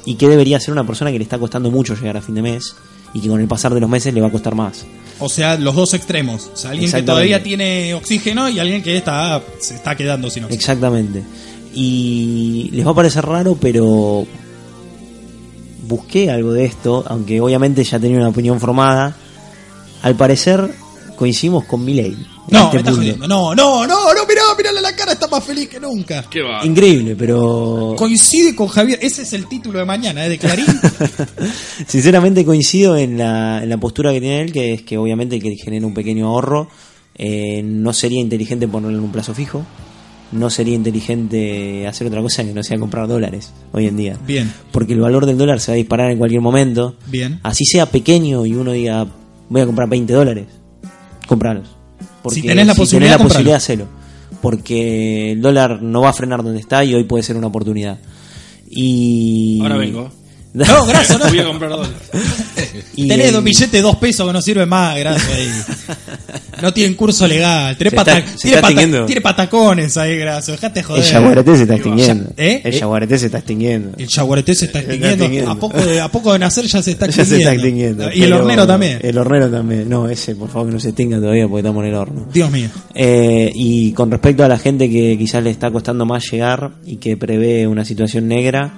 y 0.05 0.15
qué 0.15 0.29
debería 0.29 0.57
hacer 0.59 0.73
una 0.73 0.85
persona 0.87 1.11
que 1.13 1.19
le 1.19 1.25
está 1.25 1.39
costando 1.39 1.71
mucho 1.71 1.95
llegar 1.95 2.17
a 2.17 2.23
fin 2.23 2.35
de 2.35 2.43
mes 2.43 2.75
y 3.15 3.21
que 3.21 3.29
con 3.29 3.41
el 3.41 3.49
pasar 3.49 3.73
de 3.75 3.81
los 3.81 3.89
meses 3.91 4.13
le 4.15 4.21
va 4.21 4.29
a 4.29 4.31
costar 4.31 4.55
más. 4.55 4.85
O 5.19 5.29
sea, 5.29 5.57
los 5.59 5.75
dos 5.75 5.95
extremos. 5.95 6.51
O 6.53 6.57
sea, 6.57 6.71
alguien 6.71 6.91
que 6.91 7.03
todavía 7.03 7.43
tiene 7.43 7.95
oxígeno 7.95 8.49
y 8.49 8.59
alguien 8.59 8.83
que 8.83 8.97
está 8.97 9.43
se 9.59 9.75
está 9.75 9.97
quedando 9.97 10.31
sin 10.31 10.45
oxígeno. 10.45 10.61
Exactamente. 10.61 11.23
Y 11.75 12.71
les 12.73 12.87
va 12.87 12.91
a 12.91 12.95
parecer 12.95 13.25
raro, 13.25 13.57
pero 13.61 14.27
busqué 15.93 16.31
algo 16.31 16.53
de 16.53 16.65
esto, 16.65 17.05
aunque 17.07 17.41
obviamente 17.41 17.85
ya 17.85 18.01
tenía 18.01 18.17
una 18.17 18.29
opinión 18.29 18.59
formada. 18.59 19.15
Al 20.03 20.17
parecer 20.17 20.75
coincidimos 21.17 21.65
con 21.67 21.85
Milei. 21.85 22.17
No, 22.49 22.65
este 22.65 22.77
me 22.77 22.79
estás 22.79 22.83
punto. 22.83 22.97
jodiendo. 22.97 23.29
No, 23.29 23.55
no, 23.55 23.87
no, 23.87 24.13
no, 24.15 24.27
mirá, 24.27 24.43
mirá 24.57 24.73
la 24.73 24.97
cara, 24.97 25.13
está 25.13 25.29
más 25.29 25.45
feliz 25.45 25.69
que 25.69 25.79
nunca. 25.79 26.25
¿Qué 26.29 26.43
va? 26.43 26.65
Increíble, 26.65 27.15
pero 27.17 27.95
Coincide 27.97 28.57
con 28.57 28.67
Javier. 28.69 28.99
Ese 29.01 29.23
es 29.23 29.33
el 29.35 29.47
título 29.47 29.79
de 29.79 29.85
mañana, 29.85 30.27
¿eh? 30.27 30.31
De 30.31 30.39
Clarín. 30.39 30.67
sinceramente 31.87 32.45
coincido 32.45 32.97
en 32.97 33.19
la, 33.19 33.63
en 33.63 33.69
la 33.69 33.77
postura 33.77 34.13
que 34.13 34.21
tiene 34.21 34.41
él, 34.41 34.53
que 34.53 34.73
es 34.73 34.83
que 34.83 34.99
obviamente 34.99 35.39
que 35.39 35.55
genera 35.57 35.87
un 35.87 35.95
pequeño 35.95 36.27
ahorro 36.27 36.69
eh, 37.15 37.63
no 37.63 37.93
sería 37.93 38.21
inteligente 38.21 38.67
ponerlo 38.67 38.99
en 38.99 39.05
un 39.05 39.13
plazo 39.13 39.35
fijo. 39.35 39.65
No 40.33 40.49
sería 40.51 40.75
inteligente 40.75 41.87
hacer 41.87 42.07
otra 42.07 42.23
cosa 42.23 42.43
que 42.43 42.53
no 42.55 42.63
sea 42.63 42.79
comprar 42.79 43.07
dólares 43.07 43.53
hoy 43.73 43.87
en 43.87 43.97
día. 43.97 44.17
Bien, 44.27 44.51
Porque 44.73 44.95
el 44.95 45.01
valor 45.01 45.27
del 45.27 45.37
dólar 45.39 45.61
se 45.61 45.71
va 45.73 45.75
a 45.75 45.77
disparar 45.77 46.11
en 46.11 46.19
cualquier 46.19 46.41
momento. 46.41 46.97
bien. 47.07 47.39
así 47.43 47.65
sea 47.67 47.87
pequeño 47.87 48.47
y 48.47 48.55
uno 48.55 48.73
diga 48.73 49.07
voy 49.49 49.61
a 49.61 49.67
comprar 49.67 49.89
20 49.91 50.13
dólares, 50.13 50.47
compralos. 51.27 51.69
Si 52.31 52.41
tenés 52.43 52.67
la 52.67 52.75
posibilidad, 52.75 53.13
la 53.13 53.19
compralo. 53.19 53.29
posibilidad, 53.35 53.57
hacelo. 53.57 53.87
Porque 54.41 55.33
el 55.33 55.43
dólar 55.43 55.83
no 55.83 56.01
va 56.01 56.09
a 56.09 56.13
frenar 56.13 56.43
donde 56.43 56.61
está 56.61 56.83
y 56.85 56.95
hoy 56.95 57.05
puede 57.05 57.23
ser 57.23 57.37
una 57.37 57.49
oportunidad. 57.49 57.99
Y. 58.69 59.61
Ahora 59.63 59.77
vengo. 59.77 60.11
No, 60.55 60.87
gracias, 60.87 61.19
no. 61.19 61.29
Voy 61.29 61.39
a 61.39 61.45
comprar 61.45 61.71
dólares. 61.71 61.97
Y 62.95 63.09
Tenés 63.09 63.29
el- 63.29 63.33
dos 63.33 63.43
billetes 63.45 63.73
de 63.73 63.81
dos 63.81 63.97
pesos 63.97 64.27
que 64.27 64.33
no 64.35 64.43
sirven 64.43 64.69
más, 64.69 64.97
gracias 64.99 65.31
ahí. 65.35 65.49
No 66.61 66.73
tienen 66.75 66.95
curso 66.95 67.27
legal. 67.27 67.75
Pata- 67.95 68.19
está- 68.19 68.37
tiene, 68.37 68.61
pata- 68.61 69.07
tiene 69.07 69.21
patacones 69.23 69.97
ahí, 69.97 70.17
gracias. 70.19 70.59
Dejate 70.61 70.83
joder. 70.83 71.03
El 71.03 71.11
yaguareté 71.11 71.57
se 71.57 71.63
está 71.63 71.75
extinguiendo. 71.75 72.31
¿Eh? 72.37 72.61
El 72.65 72.73
yaguareté 72.73 73.19
se 73.19 73.27
está 73.27 73.39
extinguiendo. 73.39 73.97
El 73.99 74.07
yaguareté 74.09 74.55
se 74.55 74.65
está 74.67 74.81
extinguiendo. 74.81 75.51
A, 75.51 75.55
poco 75.59 75.79
de, 75.81 76.01
a 76.01 76.09
poco 76.09 76.33
de 76.35 76.39
nacer 76.39 76.67
ya 76.67 76.83
se 76.83 76.91
está 76.93 77.07
Ya 77.11 77.23
extinguiendo. 77.23 77.35
se 77.35 77.39
está 77.41 77.53
extinguiendo. 77.55 78.13
Y 78.13 78.23
el 78.25 78.33
hornero 78.35 78.67
también. 78.67 78.99
El 79.03 79.17
hornero 79.19 79.51
también. 79.51 79.89
No, 79.89 80.07
ese, 80.09 80.37
por 80.37 80.51
favor, 80.51 80.69
que 80.69 80.75
no 80.75 80.81
se 80.81 80.89
extinga 80.91 81.19
todavía 81.19 81.49
porque 81.49 81.61
estamos 81.61 81.83
en 81.85 81.89
el 81.89 81.95
horno. 81.95 82.27
Dios 82.33 82.51
mío. 82.51 82.69
Eh, 82.95 83.51
y 83.55 83.93
con 83.93 84.11
respecto 84.11 84.45
a 84.45 84.49
la 84.49 84.59
gente 84.59 84.91
que 84.91 85.17
quizás 85.19 85.43
le 85.43 85.51
está 85.51 85.71
costando 85.71 86.05
más 86.05 86.23
llegar 86.31 86.73
y 86.85 86.97
que 86.97 87.17
prevé 87.17 87.67
una 87.67 87.85
situación 87.87 88.29
negra, 88.29 88.75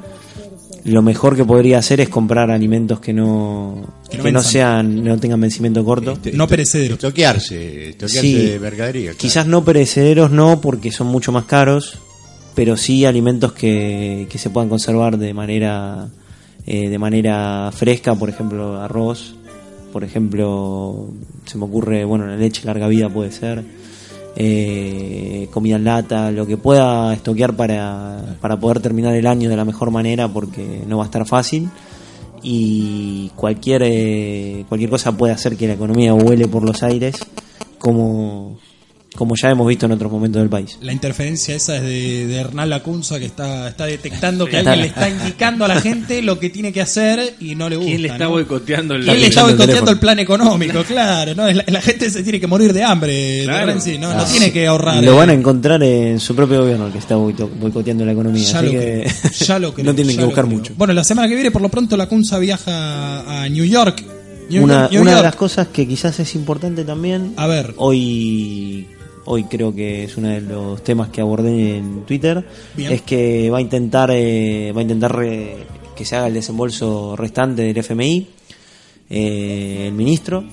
lo 0.85 1.01
mejor 1.03 1.35
que 1.37 1.45
podría 1.45 1.79
hacer 1.79 2.01
es 2.01 2.09
comprar 2.11 2.51
alimentos 2.51 3.01
que 3.01 3.13
no 3.13 3.87
Que 4.11 4.19
que 4.19 4.33
no 4.33 4.43
sean 4.43 5.03
no 5.03 5.19
tengan 5.19 5.41
vencimiento 5.41 5.85
corto. 5.85 6.13
Este, 6.13 6.33
No 6.33 6.45
esto- 6.45 6.49
perecedero. 6.51 6.95
Estoquearse, 6.95 7.89
estoquearse 7.91 8.21
Sí. 8.21 8.35
de 8.51 8.61
mercadería. 8.61 9.05
claro. 9.11 9.19
Quizás 9.19 9.47
no 9.47 9.65
perecederos 9.65 10.31
no 10.31 10.61
porque 10.61 10.93
son 10.93 11.07
mucho 11.07 11.33
más 11.33 11.45
caros, 11.47 11.99
pero 12.55 12.77
sí 12.77 13.05
alimentos 13.05 13.53
que, 13.53 14.27
que 14.31 14.39
se 14.39 14.51
puedan 14.51 14.69
conservar 14.69 15.17
de 15.19 15.33
manera 15.35 16.09
eh, 16.67 16.89
de 16.89 16.99
manera 16.99 17.71
fresca, 17.73 18.15
por 18.15 18.29
ejemplo 18.29 18.81
arroz, 18.81 19.35
por 19.93 20.03
ejemplo 20.05 21.09
se 21.47 21.59
me 21.59 21.65
ocurre 21.65 22.05
bueno 22.05 22.27
la 22.27 22.37
leche 22.37 22.63
larga 22.65 22.89
vida 22.89 23.09
puede 23.09 23.33
ser, 23.33 23.63
eh, 24.37 25.49
comida 25.51 25.77
en 25.77 25.85
lata, 25.85 26.31
lo 26.31 26.47
que 26.47 26.57
pueda 26.57 27.13
estoquear 27.13 27.55
para, 27.55 28.37
para 28.41 28.59
poder 28.59 28.81
terminar 28.81 29.15
el 29.15 29.27
año 29.27 29.49
de 29.49 29.57
la 29.57 29.65
mejor 29.65 29.91
manera 29.91 30.29
porque 30.29 30.83
no 30.87 30.99
va 30.99 31.05
a 31.05 31.07
estar 31.07 31.27
fácil. 31.27 31.69
Y 32.43 33.31
cualquier 33.37 33.83
eh, 33.85 34.65
cualquier 34.69 34.91
cosa 34.91 35.17
puede 35.17 35.33
hacer 35.33 35.57
que 35.57 35.67
la 35.67 35.75
economía 35.75 36.13
vuele 36.13 36.47
por 36.47 36.63
los 36.63 36.83
aires 36.83 37.17
como 37.79 38.59
como 39.15 39.37
ya 39.37 39.51
hemos 39.51 39.67
visto 39.67 39.87
en 39.87 39.93
otros 39.93 40.11
momentos 40.11 40.41
del 40.41 40.49
país. 40.49 40.79
La 40.81 40.93
interferencia 40.93 41.55
esa 41.55 41.77
es 41.77 41.83
de, 41.83 42.27
de 42.27 42.37
Hernán 42.37 42.69
Lacunza 42.71 43.19
que 43.19 43.27
está, 43.27 43.69
está 43.69 43.87
detectando 43.87 44.47
que 44.47 44.57
alguien 44.59 44.81
le 44.81 44.87
está 44.89 45.09
indicando 45.09 45.65
a 45.65 45.69
la 45.69 45.81
gente 45.81 46.21
lo 46.23 46.39
que 46.39 46.51
tiene 46.51 46.73
que 46.73 46.81
hacer 46.81 47.35
y 47.41 47.55
no 47.55 47.69
le 47.69 47.77
gusta. 47.77 47.91
¿Quién 47.91 48.03
le 48.03 48.09
está 48.09 48.25
¿no? 48.25 48.31
boicoteando 48.31 48.95
el 48.95 49.05
¿Quién 49.05 49.21
le 49.21 49.27
está 49.29 49.41
el 49.43 49.47
boicoteando 49.57 49.91
el 49.91 49.99
plan 49.99 50.19
económico? 50.19 50.83
Claro, 50.85 51.35
¿no? 51.35 51.51
La, 51.51 51.65
la 51.67 51.81
gente 51.81 52.11
se 52.11 52.23
tiene 52.23 52.41
que 52.41 52.47
morir 52.47 52.73
de 52.73 52.83
hambre, 52.83 53.43
Claro. 53.45 53.67
Lorenzi, 53.67 53.99
no, 53.99 54.13
no 54.15 54.25
tiene 54.25 54.53
que 54.53 54.67
ahorrar. 54.67 55.03
Lo 55.03 55.13
eh. 55.13 55.17
van 55.17 55.31
a 55.31 55.33
encontrar 55.35 55.83
en 55.83 56.19
su 56.21 56.35
propio 56.35 56.61
gobierno 56.63 56.87
el 56.87 56.93
que 56.93 56.99
está 56.99 57.17
boicoteando 57.17 58.05
la 58.05 58.13
economía. 58.13 58.43
Ya 58.45 58.59
así 58.59 58.67
lo, 58.67 58.73
que 58.73 59.07
creo, 59.07 59.33
ya 59.47 59.59
lo 59.59 59.75
creo, 59.75 59.87
no 59.87 59.95
tienen 59.95 60.15
ya 60.17 60.21
que 60.21 60.27
buscar 60.27 60.45
creo. 60.45 60.57
mucho. 60.59 60.73
Bueno, 60.77 60.93
la 60.93 61.05
semana 61.05 61.29
que 61.29 61.35
viene, 61.35 61.51
por 61.51 61.63
lo 61.63 61.69
pronto, 61.69 61.97
la 61.97 62.09
Cunza 62.09 62.39
viaja 62.39 63.43
a 63.43 63.49
New 63.49 63.65
York. 63.65 64.03
New 64.51 64.63
una 64.63 64.83
York, 64.83 64.93
New 64.93 65.01
una 65.03 65.11
de 65.13 65.17
York. 65.17 65.25
las 65.25 65.37
cosas 65.37 65.69
que 65.69 65.89
quizás 65.89 66.21
es 66.21 66.35
importante 66.35 66.85
también, 66.85 67.33
A 67.37 67.47
ver, 67.47 67.73
hoy 67.79 68.87
hoy 69.27 69.45
creo 69.45 69.75
que 69.75 70.05
es 70.05 70.17
uno 70.17 70.29
de 70.29 70.41
los 70.41 70.83
temas 70.85 71.09
que 71.09 71.21
abordé 71.21 71.79
en 71.79 72.03
Twitter, 72.05 72.45
Bien. 72.77 72.93
es 72.93 73.03
que 73.03 73.51
va 73.51 73.59
a 73.59 73.61
intentar 73.61 74.11
eh, 74.13 74.73
va 74.75 74.81
a 74.81 74.83
intentar 74.83 75.15
re- 75.17 75.57
que 75.97 76.05
se 76.05 76.17
haga 76.17 76.27
el 76.27 76.35
desembolso 76.35 77.15
restante 77.17 77.63
del 77.63 77.77
FMI, 77.79 78.27
eh, 79.11 79.85
el 79.89 79.93
ministro. 79.95 80.45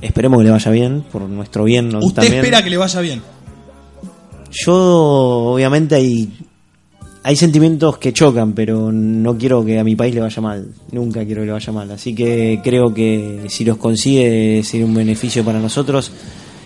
Esperemos 0.00 0.38
que 0.38 0.44
le 0.44 0.50
vaya 0.50 0.70
bien, 0.70 1.02
por 1.10 1.22
nuestro 1.22 1.64
bien. 1.64 1.88
¿no? 1.88 1.98
usted 2.00 2.22
también. 2.22 2.34
espera 2.44 2.62
que 2.62 2.70
le 2.70 2.76
vaya 2.76 3.00
bien. 3.00 3.22
Yo, 4.50 4.74
obviamente, 5.54 5.94
hay, 5.94 6.30
hay 7.22 7.36
sentimientos 7.36 7.98
que 7.98 8.12
chocan, 8.12 8.52
pero 8.52 8.92
no 8.92 9.36
quiero 9.38 9.64
que 9.64 9.78
a 9.78 9.84
mi 9.84 9.96
país 9.96 10.14
le 10.14 10.20
vaya 10.20 10.42
mal. 10.42 10.68
Nunca 10.92 11.24
quiero 11.24 11.40
que 11.42 11.46
le 11.46 11.52
vaya 11.52 11.72
mal. 11.72 11.90
Así 11.90 12.14
que 12.14 12.60
creo 12.62 12.92
que 12.92 13.46
si 13.48 13.64
los 13.64 13.78
consigue 13.78 14.62
sería 14.62 14.86
un 14.86 14.94
beneficio 14.94 15.42
para 15.44 15.58
nosotros, 15.58 16.12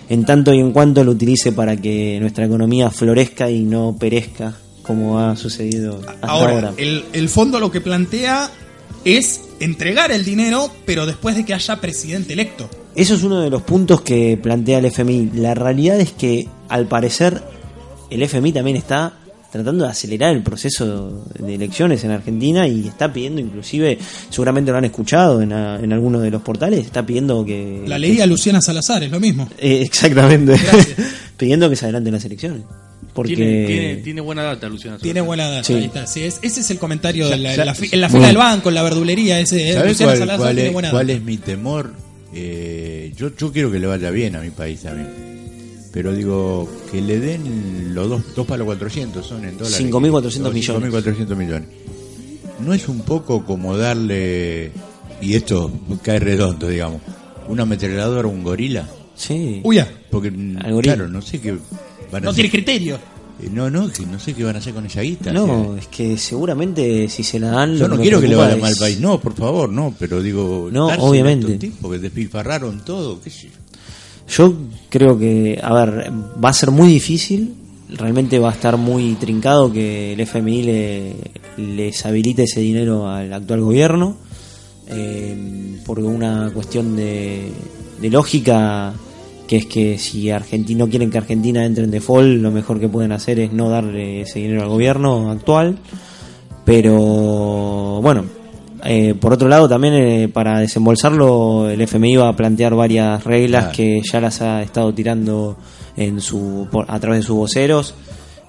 en 0.09 0.25
tanto 0.25 0.53
y 0.53 0.59
en 0.59 0.71
cuanto 0.71 1.03
lo 1.03 1.11
utilice 1.11 1.51
para 1.51 1.77
que 1.77 2.17
nuestra 2.19 2.45
economía 2.45 2.89
florezca 2.89 3.49
y 3.49 3.63
no 3.63 3.95
perezca, 3.97 4.55
como 4.81 5.19
ha 5.19 5.35
sucedido 5.35 6.01
hasta 6.05 6.27
Ahora, 6.27 6.53
ahora. 6.53 6.73
El, 6.77 7.05
el 7.13 7.29
fondo 7.29 7.59
lo 7.59 7.71
que 7.71 7.79
plantea 7.79 8.49
es 9.05 9.41
entregar 9.59 10.11
el 10.11 10.25
dinero, 10.25 10.71
pero 10.85 11.05
después 11.05 11.35
de 11.35 11.45
que 11.45 11.53
haya 11.53 11.79
presidente 11.79 12.33
electo. 12.33 12.69
Eso 12.95 13.15
es 13.15 13.23
uno 13.23 13.39
de 13.39 13.49
los 13.49 13.61
puntos 13.61 14.01
que 14.01 14.37
plantea 14.41 14.79
el 14.79 14.85
FMI. 14.85 15.31
La 15.35 15.53
realidad 15.53 15.99
es 15.99 16.11
que, 16.11 16.47
al 16.67 16.87
parecer, 16.87 17.41
el 18.09 18.23
FMI 18.23 18.51
también 18.51 18.77
está 18.77 19.18
tratando 19.51 19.85
de 19.85 19.89
acelerar 19.91 20.35
el 20.35 20.43
proceso 20.43 21.25
de 21.39 21.55
elecciones 21.55 22.03
en 22.03 22.11
Argentina 22.11 22.67
y 22.67 22.87
está 22.87 23.11
pidiendo, 23.11 23.41
inclusive, 23.41 23.97
seguramente 24.29 24.71
lo 24.71 24.77
han 24.77 24.85
escuchado 24.85 25.41
en, 25.41 25.53
a- 25.53 25.79
en 25.79 25.91
algunos 25.91 26.21
de 26.21 26.29
los 26.31 26.41
portales, 26.41 26.85
está 26.85 27.05
pidiendo 27.05 27.43
que... 27.43 27.83
La 27.87 27.97
leía 27.97 28.25
Luciana 28.27 28.61
Salazar, 28.61 29.03
es 29.03 29.11
lo 29.11 29.19
mismo. 29.19 29.49
Eh, 29.57 29.81
exactamente. 29.83 30.55
Pidiendo 31.37 31.69
que 31.69 31.75
se 31.75 31.85
adelanten 31.85 32.13
las 32.13 32.25
elecciones. 32.25 32.61
Porque... 33.13 33.35
Tiene, 33.35 33.65
tiene, 33.65 33.95
tiene 33.97 34.21
buena 34.21 34.43
data, 34.43 34.69
Luciana. 34.69 34.97
Tiene 34.97 35.21
buena 35.21 35.49
data. 35.49 35.63
Sí. 35.63 35.73
ahí 35.73 35.85
está. 35.85 36.05
Sí, 36.05 36.21
es- 36.23 36.39
ese 36.41 36.59
es 36.61 36.69
el 36.71 36.77
comentario 36.79 37.27
de 37.27 37.37
la, 37.37 37.55
Sa- 37.55 37.61
en 37.61 37.65
la, 37.65 37.73
fi- 37.75 37.87
fila 37.87 38.07
del 38.07 38.37
banco, 38.37 38.69
en 38.69 38.75
la 38.75 38.83
verdulería. 38.83 39.39
Ese, 39.39 39.69
eh, 39.69 39.73
¿Sabes 39.73 39.89
Luciana 39.91 40.11
cuál, 40.11 40.19
Salazar 40.19 40.39
cuál 40.39 40.55
tiene 40.55 40.67
es, 40.67 40.73
buena 40.73 40.91
cuál 40.91 41.07
data. 41.07 41.17
es 41.17 41.23
mi 41.23 41.37
temor? 41.37 41.93
Eh, 42.33 43.11
yo, 43.17 43.35
yo 43.35 43.51
quiero 43.51 43.71
que 43.71 43.79
le 43.79 43.87
vaya 43.87 44.11
bien 44.11 44.35
a 44.35 44.41
mi 44.41 44.51
país 44.51 44.81
también. 44.81 45.28
Pero 45.91 46.13
digo, 46.13 46.69
que 46.91 47.01
le 47.01 47.19
den 47.19 47.93
los 47.95 48.07
dos, 48.09 48.21
dos 48.35 48.45
para 48.45 48.59
los 48.59 48.65
400, 48.67 49.25
son 49.25 49.43
en 49.45 49.57
dólares. 49.57 49.79
5.400 49.81 50.21
Los 50.39 50.53
millones. 50.53 50.93
5.400 50.93 51.35
millones. 51.35 51.67
No 52.63 52.73
es 52.73 52.87
un 52.87 52.99
poco 53.01 53.43
como 53.45 53.75
darle, 53.77 54.71
y 55.21 55.33
esto 55.33 55.71
cae 56.03 56.19
redondo, 56.19 56.67
digamos, 56.67 57.01
una 57.47 57.63
ametralladora 57.63 58.27
a 58.27 58.31
un 58.31 58.43
gorila. 58.43 58.87
Sí. 59.15 59.61
Uy, 59.63 59.77
ya, 59.77 59.87
Porque, 60.11 60.27
Al 60.27 60.73
gorila. 60.73 60.93
claro, 60.95 61.09
no 61.09 61.21
sé 61.21 61.39
qué 61.41 61.51
van 61.53 61.59
a 62.23 62.25
no 62.25 62.29
hacer. 62.29 62.35
tiene 62.35 62.49
criterio. 62.51 62.95
Eh, 63.41 63.49
No, 63.51 63.69
no, 63.69 63.89
que 63.91 64.05
no 64.05 64.19
sé 64.19 64.33
qué 64.33 64.43
van 64.43 64.55
a 64.57 64.59
hacer 64.59 64.73
con 64.73 64.85
esa 64.85 65.01
guita. 65.01 65.31
No, 65.33 65.43
o 65.45 65.71
sea, 65.73 65.79
es 65.79 65.87
que 65.87 66.17
seguramente 66.17 67.07
si 67.09 67.23
se 67.23 67.39
la 67.39 67.49
dan... 67.51 67.75
yo 67.77 67.87
no 67.87 67.97
quiero 67.97 68.19
que 68.21 68.27
le 68.27 68.35
vaya 68.35 68.55
es- 68.55 68.61
mal 68.61 68.71
al 68.73 68.77
país, 68.77 68.99
no, 68.99 69.19
por 69.19 69.33
favor, 69.33 69.69
no, 69.69 69.95
pero 69.97 70.21
digo, 70.21 70.69
No, 70.71 70.87
dársela 70.87 71.07
a 71.07 71.09
obviamente. 71.09 71.47
estos 71.53 71.59
tipos 71.59 71.91
que 71.91 71.99
despilfarraron 71.99 72.81
todo, 72.85 73.19
qué 73.21 73.29
sé 73.29 73.47
yo. 73.47 73.53
Yo 74.29 74.53
creo 74.89 75.17
que, 75.17 75.59
a 75.61 75.73
ver, 75.73 76.11
va 76.43 76.49
a 76.49 76.53
ser 76.53 76.71
muy 76.71 76.87
difícil, 76.87 77.55
realmente 77.89 78.37
va 78.39 78.49
a 78.49 78.53
estar 78.53 78.77
muy 78.77 79.13
trincado 79.15 79.71
que 79.71 80.13
el 80.13 80.19
FMI 80.19 80.63
le, 80.63 81.15
les 81.57 82.05
habilite 82.05 82.43
ese 82.43 82.61
dinero 82.61 83.09
al 83.09 83.33
actual 83.33 83.61
gobierno, 83.61 84.17
eh, 84.87 85.77
por 85.85 85.99
una 85.99 86.51
cuestión 86.53 86.95
de, 86.95 87.51
de 87.99 88.09
lógica, 88.09 88.93
que 89.47 89.57
es 89.57 89.65
que 89.65 89.97
si 89.97 90.29
Argentina 90.29 90.85
no 90.85 90.89
quieren 90.89 91.09
que 91.09 91.17
Argentina 91.17 91.65
entre 91.65 91.83
en 91.83 91.91
default, 91.91 92.39
lo 92.39 92.51
mejor 92.51 92.79
que 92.79 92.87
pueden 92.87 93.11
hacer 93.11 93.39
es 93.39 93.51
no 93.51 93.69
darle 93.69 94.21
ese 94.21 94.39
dinero 94.39 94.61
al 94.61 94.69
gobierno 94.69 95.31
actual. 95.31 95.79
Pero 96.65 97.99
bueno, 98.03 98.25
eh, 98.85 99.13
por 99.19 99.33
otro 99.33 99.47
lado 99.49 99.67
también 99.67 99.93
eh, 99.95 100.29
para 100.29 100.59
desembolsarlo 100.59 101.69
el 101.69 101.81
FMI 101.81 102.15
va 102.17 102.29
a 102.29 102.35
plantear 102.35 102.75
varias 102.75 103.23
reglas 103.23 103.63
Claro. 103.65 103.75
que 103.75 104.01
ya 104.11 104.21
las 104.21 104.41
ha 104.41 104.61
estado 104.61 104.93
tirando 104.93 105.57
en 105.97 106.21
su 106.21 106.67
por- 106.71 106.85
a 106.89 106.99
través 106.99 107.19
de 107.21 107.25
sus 107.27 107.35
voceros 107.35 107.93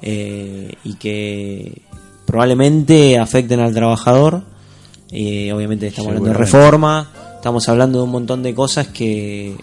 eh, 0.03 0.73
y 0.85 0.95
que 0.95 1.83
probablemente 2.27 3.19
afecten 3.19 3.61
al 3.61 3.75
trabajador. 3.75 4.43
Eh, 5.11 5.53
obviamente 5.53 5.88
estamos 5.88 6.09
hablando 6.09 6.29
de 6.31 6.35
reforma, 6.38 7.11
estamos 7.35 7.69
hablando 7.69 7.99
de 7.99 8.05
un 8.05 8.11
montón 8.11 8.43
de 8.45 8.55
cosas 8.55 8.87
que, 8.88 9.57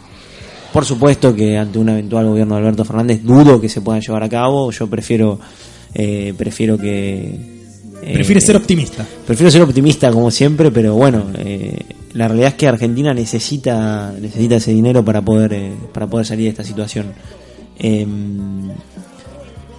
por 0.74 0.84
supuesto 0.84 1.34
que 1.34 1.58
ante 1.58 1.80
un 1.80 1.88
eventual 1.90 2.28
gobierno 2.28 2.56
de 2.56 2.62
Alberto 2.62 2.84
Fernández 2.84 3.24
dudo 3.24 3.62
que 3.62 3.70
se 3.70 3.80
puedan 3.82 4.02
llevar 4.02 4.24
a 4.24 4.30
cabo. 4.30 4.70
Yo 4.72 4.88
prefiero, 4.88 5.40
eh, 5.94 6.34
prefiero 6.38 6.78
que... 6.78 7.57
eh, 8.02 8.14
Prefiere 8.14 8.42
ser 8.42 8.56
optimista. 8.56 9.06
Prefiero 9.26 9.52
ser 9.52 9.62
optimista 9.62 10.12
como 10.12 10.32
siempre, 10.32 10.72
pero 10.72 10.96
bueno, 10.96 11.26
eh, 11.38 11.80
la 12.14 12.28
realidad 12.28 12.50
es 12.50 12.54
que 12.56 12.68
Argentina 12.68 13.14
necesita 13.14 14.14
necesita 14.20 14.56
ese 14.56 14.72
dinero 14.72 15.04
para 15.04 15.22
poder 15.22 15.54
eh, 15.54 15.74
para 15.94 16.08
poder 16.08 16.26
salir 16.26 16.46
de 16.46 16.50
esta 16.50 16.64
situación. 16.64 17.08
Em, 17.78 18.70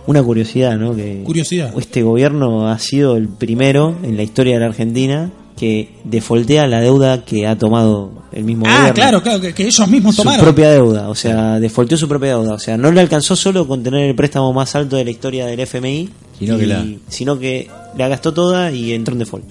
una 0.07 0.23
curiosidad, 0.23 0.77
¿no? 0.77 0.95
Que 0.97 1.23
Curiosidad. 1.25 1.75
Este 1.79 2.03
gobierno 2.03 2.69
ha 2.69 2.79
sido 2.79 3.17
el 3.17 3.29
primero 3.29 3.97
en 4.03 4.17
la 4.17 4.23
historia 4.23 4.55
de 4.55 4.61
la 4.61 4.67
Argentina 4.67 5.31
que 5.59 5.89
defoltea 6.05 6.67
la 6.67 6.81
deuda 6.81 7.25
que 7.25 7.47
ha 7.47 7.57
tomado 7.59 8.13
el 8.33 8.45
mismo 8.45 8.65
Ah, 8.67 8.71
gobierno. 8.91 8.95
claro, 8.95 9.23
claro, 9.23 9.41
que, 9.41 9.53
que 9.55 9.65
ellos 9.65 9.89
mismos 9.89 10.15
Su 10.17 10.23
tomaron. 10.23 10.45
propia 10.45 10.71
deuda, 10.71 11.09
o 11.09 11.15
sea, 11.15 11.59
defolteó 11.59 11.97
su 11.99 12.07
propia 12.09 12.31
deuda. 12.31 12.53
O 12.55 12.59
sea, 12.59 12.77
no 12.77 12.93
le 12.93 13.01
alcanzó 13.01 13.35
solo 13.37 13.67
con 13.67 13.83
tener 13.83 14.09
el 14.09 14.15
préstamo 14.15 14.53
más 14.53 14.75
alto 14.75 14.97
de 14.97 15.05
la 15.05 15.11
historia 15.11 15.47
del 15.47 15.61
FMI, 15.61 16.09
Sino 16.39 16.57
que 16.57 16.65
y- 16.65 16.67
la- 16.67 16.87
sino 17.09 17.39
que 17.39 17.69
la 17.97 18.07
gastó 18.07 18.33
toda 18.33 18.71
y 18.71 18.93
entró 18.93 19.15
en 19.15 19.19
default. 19.19 19.45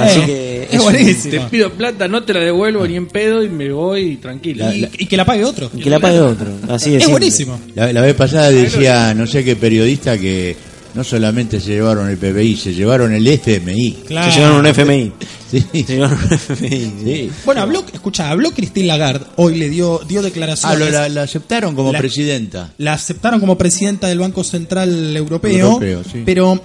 Así 0.00 0.20
Eh, 0.22 0.26
que 0.26 0.62
es 0.64 0.68
es 0.72 0.78
un- 0.78 0.84
buenísimo. 0.84 1.44
Te 1.44 1.50
pido 1.50 1.70
plata, 1.72 2.08
no 2.08 2.24
te 2.24 2.34
la 2.34 2.40
devuelvo 2.40 2.84
ni 2.88 2.96
en 2.96 3.06
pedo 3.06 3.42
y 3.44 3.48
me 3.48 3.70
voy 3.70 4.16
tranquilo. 4.16 4.72
Y, 4.72 4.88
y 4.98 5.06
que 5.06 5.16
la 5.16 5.24
pague 5.24 5.44
otro. 5.44 5.70
que 5.70 5.88
la 5.90 6.00
pague 6.00 6.20
otro. 6.20 6.46
Así 6.68 6.90
Es 6.96 7.02
simple. 7.02 7.10
buenísimo. 7.12 7.60
La, 7.76 7.92
la 7.92 8.00
vez 8.00 8.14
pasada 8.14 8.50
decía 8.50 9.14
no 9.14 9.26
sé 9.28 9.44
qué 9.44 9.54
periodista 9.54 10.18
que 10.18 10.56
no 10.94 11.02
solamente 11.04 11.58
se 11.60 11.72
llevaron 11.72 12.08
el 12.08 12.16
PBI, 12.16 12.56
se 12.56 12.72
llevaron 12.74 13.12
el 13.12 13.26
FMI. 13.26 13.92
Claro. 14.06 14.30
Se 14.32 14.38
llevaron 14.38 14.60
un 14.60 14.66
FMI. 14.66 15.12
Sí. 15.50 15.60
Se 15.72 15.82
llevaron 15.84 16.18
un 16.18 16.32
FMI. 16.32 16.92
Sí. 17.04 17.30
Bueno, 17.44 17.62
habló, 17.62 17.84
escucha, 17.92 18.30
habló 18.30 18.50
Christine 18.52 18.86
Lagarde, 18.86 19.26
hoy 19.36 19.56
le 19.56 19.68
dio, 19.68 20.00
dio 20.06 20.20
Ah, 20.20 20.22
declaraciones. 20.22 20.78
lo- 20.78 20.90
la, 20.90 21.08
la 21.08 21.22
aceptaron 21.22 21.74
como 21.74 21.92
La- 21.92 21.98
presidenta. 21.98 22.72
la 22.78 22.92
aceptaron 22.94 23.40
como 23.40 23.58
presidenta 23.58 24.08
del 24.08 24.18
Banco 24.20 24.42
Central 24.44 25.16
Europeo, 25.16 25.66
Europeo, 25.66 26.02
sí. 26.04 26.22
pero 26.24 26.60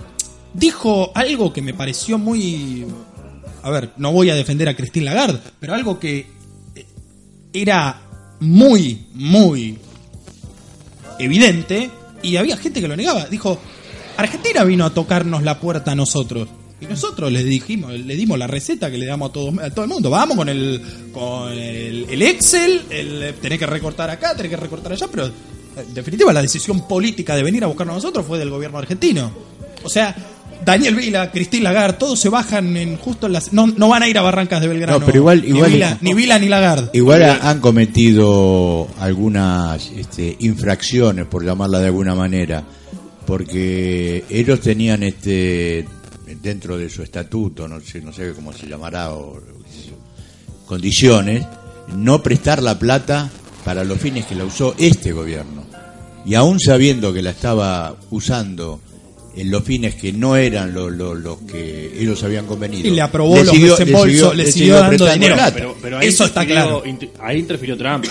dijo 0.53 1.11
algo 1.15 1.51
que 1.53 1.61
me 1.61 1.73
pareció 1.73 2.17
muy... 2.17 2.85
A 3.61 3.69
ver, 3.71 3.91
no 3.97 4.11
voy 4.11 4.29
a 4.29 4.35
defender 4.35 4.69
a 4.69 4.75
Christine 4.75 5.05
Lagarde, 5.05 5.39
pero 5.59 5.73
algo 5.73 5.99
que 5.99 6.27
eh, 6.75 6.85
era 7.53 8.01
muy, 8.39 9.05
muy 9.13 9.77
evidente 11.19 11.89
y 12.23 12.37
había 12.37 12.57
gente 12.57 12.81
que 12.81 12.87
lo 12.87 12.95
negaba. 12.95 13.25
Dijo, 13.25 13.59
Argentina 14.19 14.63
vino 14.63 14.86
a 14.86 14.89
tocarnos 14.91 15.43
la 15.43 15.60
puerta 15.60 15.91
a 15.91 15.95
nosotros. 15.95 16.47
Y 16.82 16.86
nosotros 16.86 17.29
le 17.32 17.43
dijimos, 17.43 17.91
le 17.93 18.15
dimos 18.15 18.39
la 18.39 18.47
receta 18.47 18.89
que 18.89 18.97
le 18.97 19.05
damos 19.05 19.29
a 19.29 19.34
todo, 19.34 19.51
a 19.62 19.69
todo 19.69 19.84
el 19.84 19.89
mundo. 19.89 20.10
Vamos 20.10 20.38
con 20.38 20.47
el 20.47 20.82
con 21.12 21.51
el, 21.51 22.05
el 22.10 22.21
Excel, 22.21 22.82
el, 22.89 23.34
tenés 23.41 23.60
que 23.60 23.65
recortar 23.65 24.10
acá, 24.10 24.34
tenés 24.36 24.49
que 24.51 24.55
recortar 24.58 24.93
allá, 24.93 25.08
pero 25.12 25.27
eh, 25.27 25.32
en 25.88 25.93
definitiva 25.93 26.32
la 26.32 26.41
decisión 26.41 26.88
política 26.88 27.36
de 27.36 27.43
venir 27.43 27.63
a 27.65 27.67
buscarnos 27.67 27.93
a 27.95 27.97
nosotros 27.97 28.25
fue 28.25 28.39
del 28.39 28.49
gobierno 28.49 28.77
argentino. 28.77 29.29
O 29.84 29.89
sea, 29.89 30.15
Daniel 30.63 30.95
Vila, 30.95 31.32
Cristín 31.32 31.63
Lagarde, 31.63 31.97
todos 31.97 32.17
se 32.19 32.29
bajan 32.29 32.75
en 32.77 32.95
justo 32.97 33.27
en 33.27 33.34
las... 33.34 33.51
No, 33.53 33.67
no 33.67 33.88
van 33.89 34.03
a 34.03 34.08
ir 34.10 34.17
a 34.17 34.21
Barrancas 34.21 34.62
de 34.62 34.67
Belgrano. 34.69 34.99
No, 34.99 35.05
pero 35.05 35.17
igual- 35.17 35.41
ni 35.45 35.62
Vila, 35.62 35.97
ni 36.01 36.13
Vila 36.13 36.39
ni 36.39 36.47
Lagarde. 36.47 36.89
Igual 36.93 37.23
ha- 37.23 37.49
han 37.49 37.60
cometido 37.60 38.88
algunas 38.99 39.89
este, 39.97 40.36
infracciones, 40.39 41.25
por 41.25 41.43
llamarla 41.45 41.79
de 41.79 41.88
alguna 41.88 42.15
manera, 42.15 42.63
porque 43.29 44.23
ellos 44.27 44.59
tenían 44.59 45.03
este 45.03 45.85
dentro 46.41 46.79
de 46.79 46.89
su 46.89 47.03
estatuto, 47.03 47.67
no 47.67 47.79
sé, 47.79 48.01
no 48.01 48.11
sé 48.11 48.33
cómo 48.33 48.51
se 48.51 48.65
llamará, 48.67 49.13
o, 49.13 49.39
condiciones, 50.65 51.45
no 51.95 52.23
prestar 52.23 52.63
la 52.63 52.79
plata 52.79 53.29
para 53.63 53.83
los 53.83 53.99
fines 53.99 54.25
que 54.25 54.33
la 54.33 54.45
usó 54.45 54.73
este 54.79 55.11
gobierno. 55.11 55.63
Y 56.25 56.33
aún 56.33 56.59
sabiendo 56.59 57.13
que 57.13 57.21
la 57.21 57.29
estaba 57.29 57.95
usando 58.09 58.81
en 59.35 59.51
los 59.51 59.63
fines 59.63 59.93
que 59.93 60.11
no 60.11 60.35
eran 60.35 60.73
los 60.73 60.91
los 60.91 61.37
que 61.41 62.01
ellos 62.01 62.23
habían 62.23 62.47
convenido. 62.47 62.87
Y 62.87 62.91
le 62.91 63.01
aprobó 63.01 63.35
le 63.35 63.43
los 63.43 63.53
siguió- 63.53 63.75
desembolsos, 63.77 64.35
le 64.35 64.51
siguió 64.51 64.73
dando 64.73 64.89
prestando 64.89 65.13
dinero. 65.13 65.35
plata. 65.35 65.53
Pero, 65.55 65.75
pero 65.79 65.97
ahí 65.99 66.07
Eso 66.07 66.25
está 66.25 66.47
claro. 66.47 66.81
ahí 67.21 67.37
interfirió 67.37 67.77
Trump. 67.77 68.05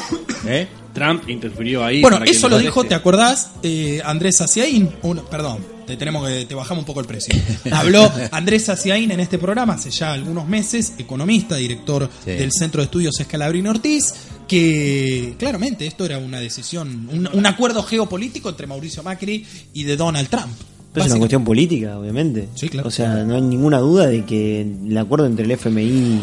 ¿Eh? 0.46 0.68
Trump 0.98 1.28
interfirió 1.28 1.84
ahí. 1.84 2.00
Bueno, 2.02 2.18
para 2.18 2.30
eso 2.30 2.48
lo 2.48 2.58
dijo, 2.58 2.84
¿te 2.84 2.94
acordás? 2.94 3.50
Eh, 3.62 4.00
Andrés 4.04 4.40
Aciaín, 4.40 4.90
un- 5.02 5.22
perdón, 5.30 5.58
te 5.86 5.96
tenemos 5.96 6.26
que 6.28 6.44
te 6.44 6.54
bajamos 6.54 6.82
un 6.82 6.86
poco 6.86 7.00
el 7.00 7.06
precio. 7.06 7.34
Habló 7.72 8.10
Andrés 8.32 8.68
Aciaín 8.68 9.10
en 9.10 9.20
este 9.20 9.38
programa 9.38 9.74
hace 9.74 9.90
ya 9.90 10.12
algunos 10.12 10.46
meses, 10.46 10.92
economista, 10.98 11.56
director 11.56 12.10
Sí. 12.24 12.32
del 12.32 12.50
Centro 12.52 12.80
de 12.82 12.86
Estudios 12.86 13.18
Escalabrini 13.20 13.68
Ortiz, 13.68 14.12
que 14.46 15.34
claramente 15.38 15.86
esto 15.86 16.04
era 16.04 16.18
una 16.18 16.40
decisión, 16.40 17.08
un, 17.12 17.28
un 17.32 17.46
acuerdo 17.46 17.82
geopolítico 17.82 18.48
entre 18.48 18.66
Mauricio 18.66 19.02
Macri 19.02 19.44
y 19.72 19.84
de 19.84 19.96
Donald 19.96 20.28
Trump. 20.28 20.52
Pero 20.92 21.04
es 21.04 21.10
una 21.12 21.18
cuestión 21.20 21.44
política, 21.44 21.98
obviamente. 21.98 22.48
Sí, 22.54 22.68
claro. 22.70 22.88
O 22.88 22.90
sea, 22.90 23.14
no 23.24 23.34
hay 23.36 23.42
ninguna 23.42 23.78
duda 23.78 24.06
de 24.06 24.24
que 24.24 24.62
el 24.62 24.96
acuerdo 24.98 25.26
entre 25.26 25.44
el 25.44 25.50
FMI 25.52 26.18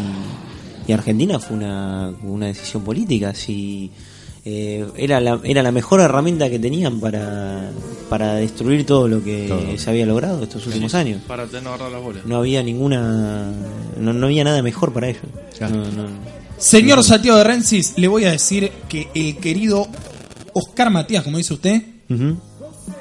y 0.88 0.92
Argentina 0.92 1.38
fue 1.38 1.56
una, 1.56 2.12
una 2.24 2.46
decisión 2.46 2.82
política. 2.82 3.32
Si 3.32 3.90
eh, 4.48 4.86
era, 4.96 5.20
la, 5.20 5.40
era 5.42 5.60
la 5.60 5.72
mejor 5.72 6.00
herramienta 6.00 6.48
que 6.48 6.60
tenían 6.60 7.00
para, 7.00 7.68
para 8.08 8.34
destruir 8.34 8.86
todo 8.86 9.08
lo 9.08 9.20
que 9.20 9.46
Todo. 9.48 9.76
se 9.76 9.90
había 9.90 10.06
logrado 10.06 10.40
estos 10.44 10.64
últimos 10.68 10.94
años. 10.94 11.20
Para 11.26 11.46
tener 11.46 11.66
agarrar 11.66 11.90
las 11.90 12.00
bolas. 12.00 12.24
No 12.26 12.36
había 12.36 12.62
ninguna. 12.62 13.50
No, 13.98 14.12
no 14.12 14.26
había 14.26 14.44
nada 14.44 14.62
mejor 14.62 14.92
para 14.92 15.08
ellos. 15.08 15.22
Ya. 15.58 15.68
No, 15.68 15.78
no. 15.90 16.06
Señor 16.58 17.02
Santiago 17.02 17.38
de 17.38 17.42
Rensis, 17.44 17.94
le 17.96 18.06
voy 18.06 18.24
a 18.24 18.30
decir 18.30 18.70
que 18.88 19.08
el 19.16 19.36
querido 19.38 19.88
Oscar 20.52 20.90
Matías, 20.90 21.24
como 21.24 21.38
dice 21.38 21.54
usted, 21.54 21.82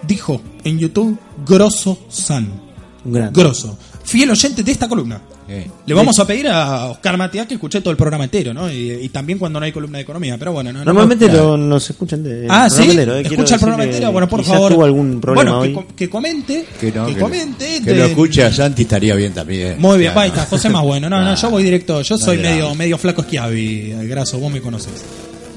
dijo 0.01 0.41
en 0.63 0.79
YouTube 0.79 1.15
Grosso 1.45 1.99
San. 2.09 2.49
Grosso. 3.05 3.77
Fiel 4.03 4.31
oyente 4.31 4.63
de 4.63 4.71
esta 4.71 4.87
columna. 4.89 5.21
Eh. 5.47 5.69
Le 5.85 5.93
vamos 5.93 6.17
a 6.19 6.25
pedir 6.25 6.47
a 6.47 6.85
Oscar 6.87 7.17
Matías 7.17 7.45
que 7.45 7.53
escuche 7.53 7.79
todo 7.81 7.91
el 7.91 7.97
programa 7.97 8.23
entero, 8.23 8.53
¿no? 8.53 8.71
Y, 8.71 8.91
y 8.93 9.09
también 9.09 9.37
cuando 9.37 9.59
no 9.59 9.65
hay 9.65 9.71
columna 9.71 9.99
de 9.99 10.03
economía, 10.03 10.37
pero 10.39 10.53
bueno, 10.53 10.73
no, 10.73 10.79
no- 10.79 10.85
Normalmente 10.85 11.27
no- 11.27 11.33
lo, 11.33 11.57
nos 11.57 11.89
escuchan 11.89 12.23
de. 12.23 12.47
Ah, 12.49 12.69
sí, 12.69 12.83
entero, 12.89 13.13
eh. 13.15 13.21
Quiero 13.21 13.35
escucha 13.35 13.55
el 13.55 13.61
programa 13.61 13.83
que 13.83 13.89
entero. 13.91 14.11
Bueno, 14.11 14.27
por 14.27 14.43
favor. 14.43 14.73
tuvo 14.73 14.85
algún 14.85 15.21
problema 15.21 15.51
bueno, 15.57 15.61
que, 15.61 15.67
hoy. 15.67 15.73
com- 15.85 15.95
que 15.95 16.09
comente. 16.09 16.65
Que, 16.79 16.91
no, 16.91 17.05
que, 17.05 17.15
comente. 17.17 17.81
que 17.83 17.91
de- 17.91 17.95
lo 17.97 18.05
escuche 18.05 18.43
a 18.43 18.51
Santi 18.51 18.81
estaría 18.83 19.13
bien 19.15 19.33
también. 19.33 19.75
Muy 19.79 19.97
bien, 19.99 20.11
Claro. 20.13 20.21
ahí 20.21 20.29
está, 20.29 20.45
José 20.45 20.69
más 20.69 20.81
bueno. 20.83 21.09
No, 21.09 21.21
no, 21.21 21.35
yo 21.35 21.49
voy 21.51 21.63
directo. 21.63 22.01
Yo 22.01 22.17
soy 22.17 22.37
medio, 22.39 22.73
medio 22.75 22.97
flaco 22.97 23.21
esquiavi, 23.21 23.91
el 23.91 24.07
graso, 24.07 24.39
vos 24.39 24.51
me 24.51 24.61
conoces. 24.61 24.93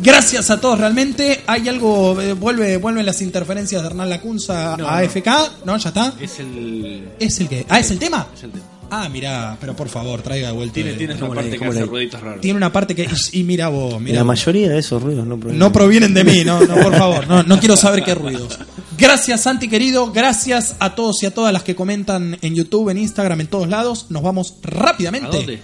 Gracias 0.00 0.50
a 0.50 0.60
todos, 0.60 0.78
realmente. 0.78 1.40
Hay 1.46 1.68
algo, 1.68 2.20
eh, 2.20 2.32
vuelve, 2.34 2.76
vuelven 2.76 3.04
las 3.04 3.20
interferencias 3.20 3.82
de 3.82 3.88
Hernán 3.88 4.08
Lacunza 4.08 4.76
No, 4.76 4.86
a 4.86 4.90
no. 4.90 4.96
AFK, 4.98 5.28
¿no? 5.64 5.76
Ya 5.76 5.88
está. 5.88 6.12
Es 6.20 6.38
el. 6.38 7.08
Es 7.18 7.40
el 7.40 7.48
que. 7.48 7.66
Ah, 7.68 7.80
es 7.80 7.90
el 7.90 7.98
tema. 7.98 8.26
Es 8.34 8.44
el 8.44 8.50
tema. 8.52 8.64
Ah, 8.90 9.08
mirá, 9.10 9.56
pero 9.60 9.76
por 9.76 9.88
favor, 9.88 10.22
traiga 10.22 10.48
de 10.48 10.54
vuelta. 10.54 10.74
Tiene, 10.74 10.90
el- 10.90 10.96
tiene 10.98 11.12
esa 11.12 11.20
¿cómo 11.20 11.34
le- 11.34 11.40
parte 11.42 11.58
que 11.58 11.64
hace 11.66 11.84
rueditas 11.84 12.20
raras. 12.22 12.40
tiene 12.40 12.56
una 12.56 12.72
parte 12.72 12.94
que. 12.94 13.06
Y, 13.32 13.42
mira 13.44 13.68
vos, 13.68 14.00
mira. 14.00 14.16
La 14.16 14.22
vos. 14.22 14.28
mayoría 14.28 14.68
de 14.70 14.78
esos 14.78 15.02
ruidos 15.02 15.26
no 15.26 15.36
provienen. 15.36 15.58
No 15.58 15.72
provienen 15.72 16.14
de 16.14 16.24
mí, 16.24 16.42
no, 16.44 16.60
no, 16.60 16.74
por 16.74 16.96
favor, 16.96 17.26
no, 17.28 17.42
no 17.42 17.58
quiero 17.58 17.76
saber 17.76 18.02
qué 18.02 18.14
ruidos. 18.14 18.58
Gracias, 18.98 19.42
Santi 19.42 19.68
querido, 19.68 20.10
gracias 20.10 20.74
a 20.80 20.94
todos 20.96 21.22
y 21.22 21.26
a 21.26 21.30
todas 21.32 21.52
las 21.52 21.62
que 21.62 21.76
comentan 21.76 22.36
en 22.42 22.54
YouTube, 22.56 22.88
en 22.88 22.98
Instagram, 22.98 23.40
en 23.42 23.46
todos 23.46 23.68
lados. 23.68 24.06
Nos 24.08 24.22
vamos 24.24 24.54
rápidamente 24.62 25.28
¿A 25.28 25.30
dónde? 25.30 25.62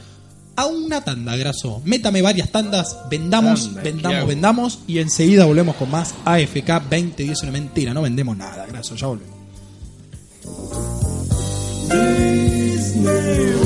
a 0.56 0.66
una 0.66 1.00
tanda, 1.02 1.34
Graso. 1.34 1.82
Métame 1.84 2.22
varias 2.22 2.50
tandas, 2.52 2.96
vendamos, 3.10 3.64
Tanda, 3.74 3.82
¿qué 3.82 3.90
vendamos, 3.90 4.28
vendamos 4.28 4.78
y 4.86 4.98
enseguida 4.98 5.46
volvemos 5.46 5.74
con 5.74 5.90
más 5.90 6.14
AFK 6.24 6.68
2010 6.88 7.30
es 7.30 7.42
una 7.42 7.50
mentira, 7.50 7.92
no 7.92 8.02
vendemos 8.02 8.36
nada, 8.36 8.66
Graso, 8.66 8.94
ya 8.94 9.06
volvemos. 9.08 9.34
name. 12.94 13.63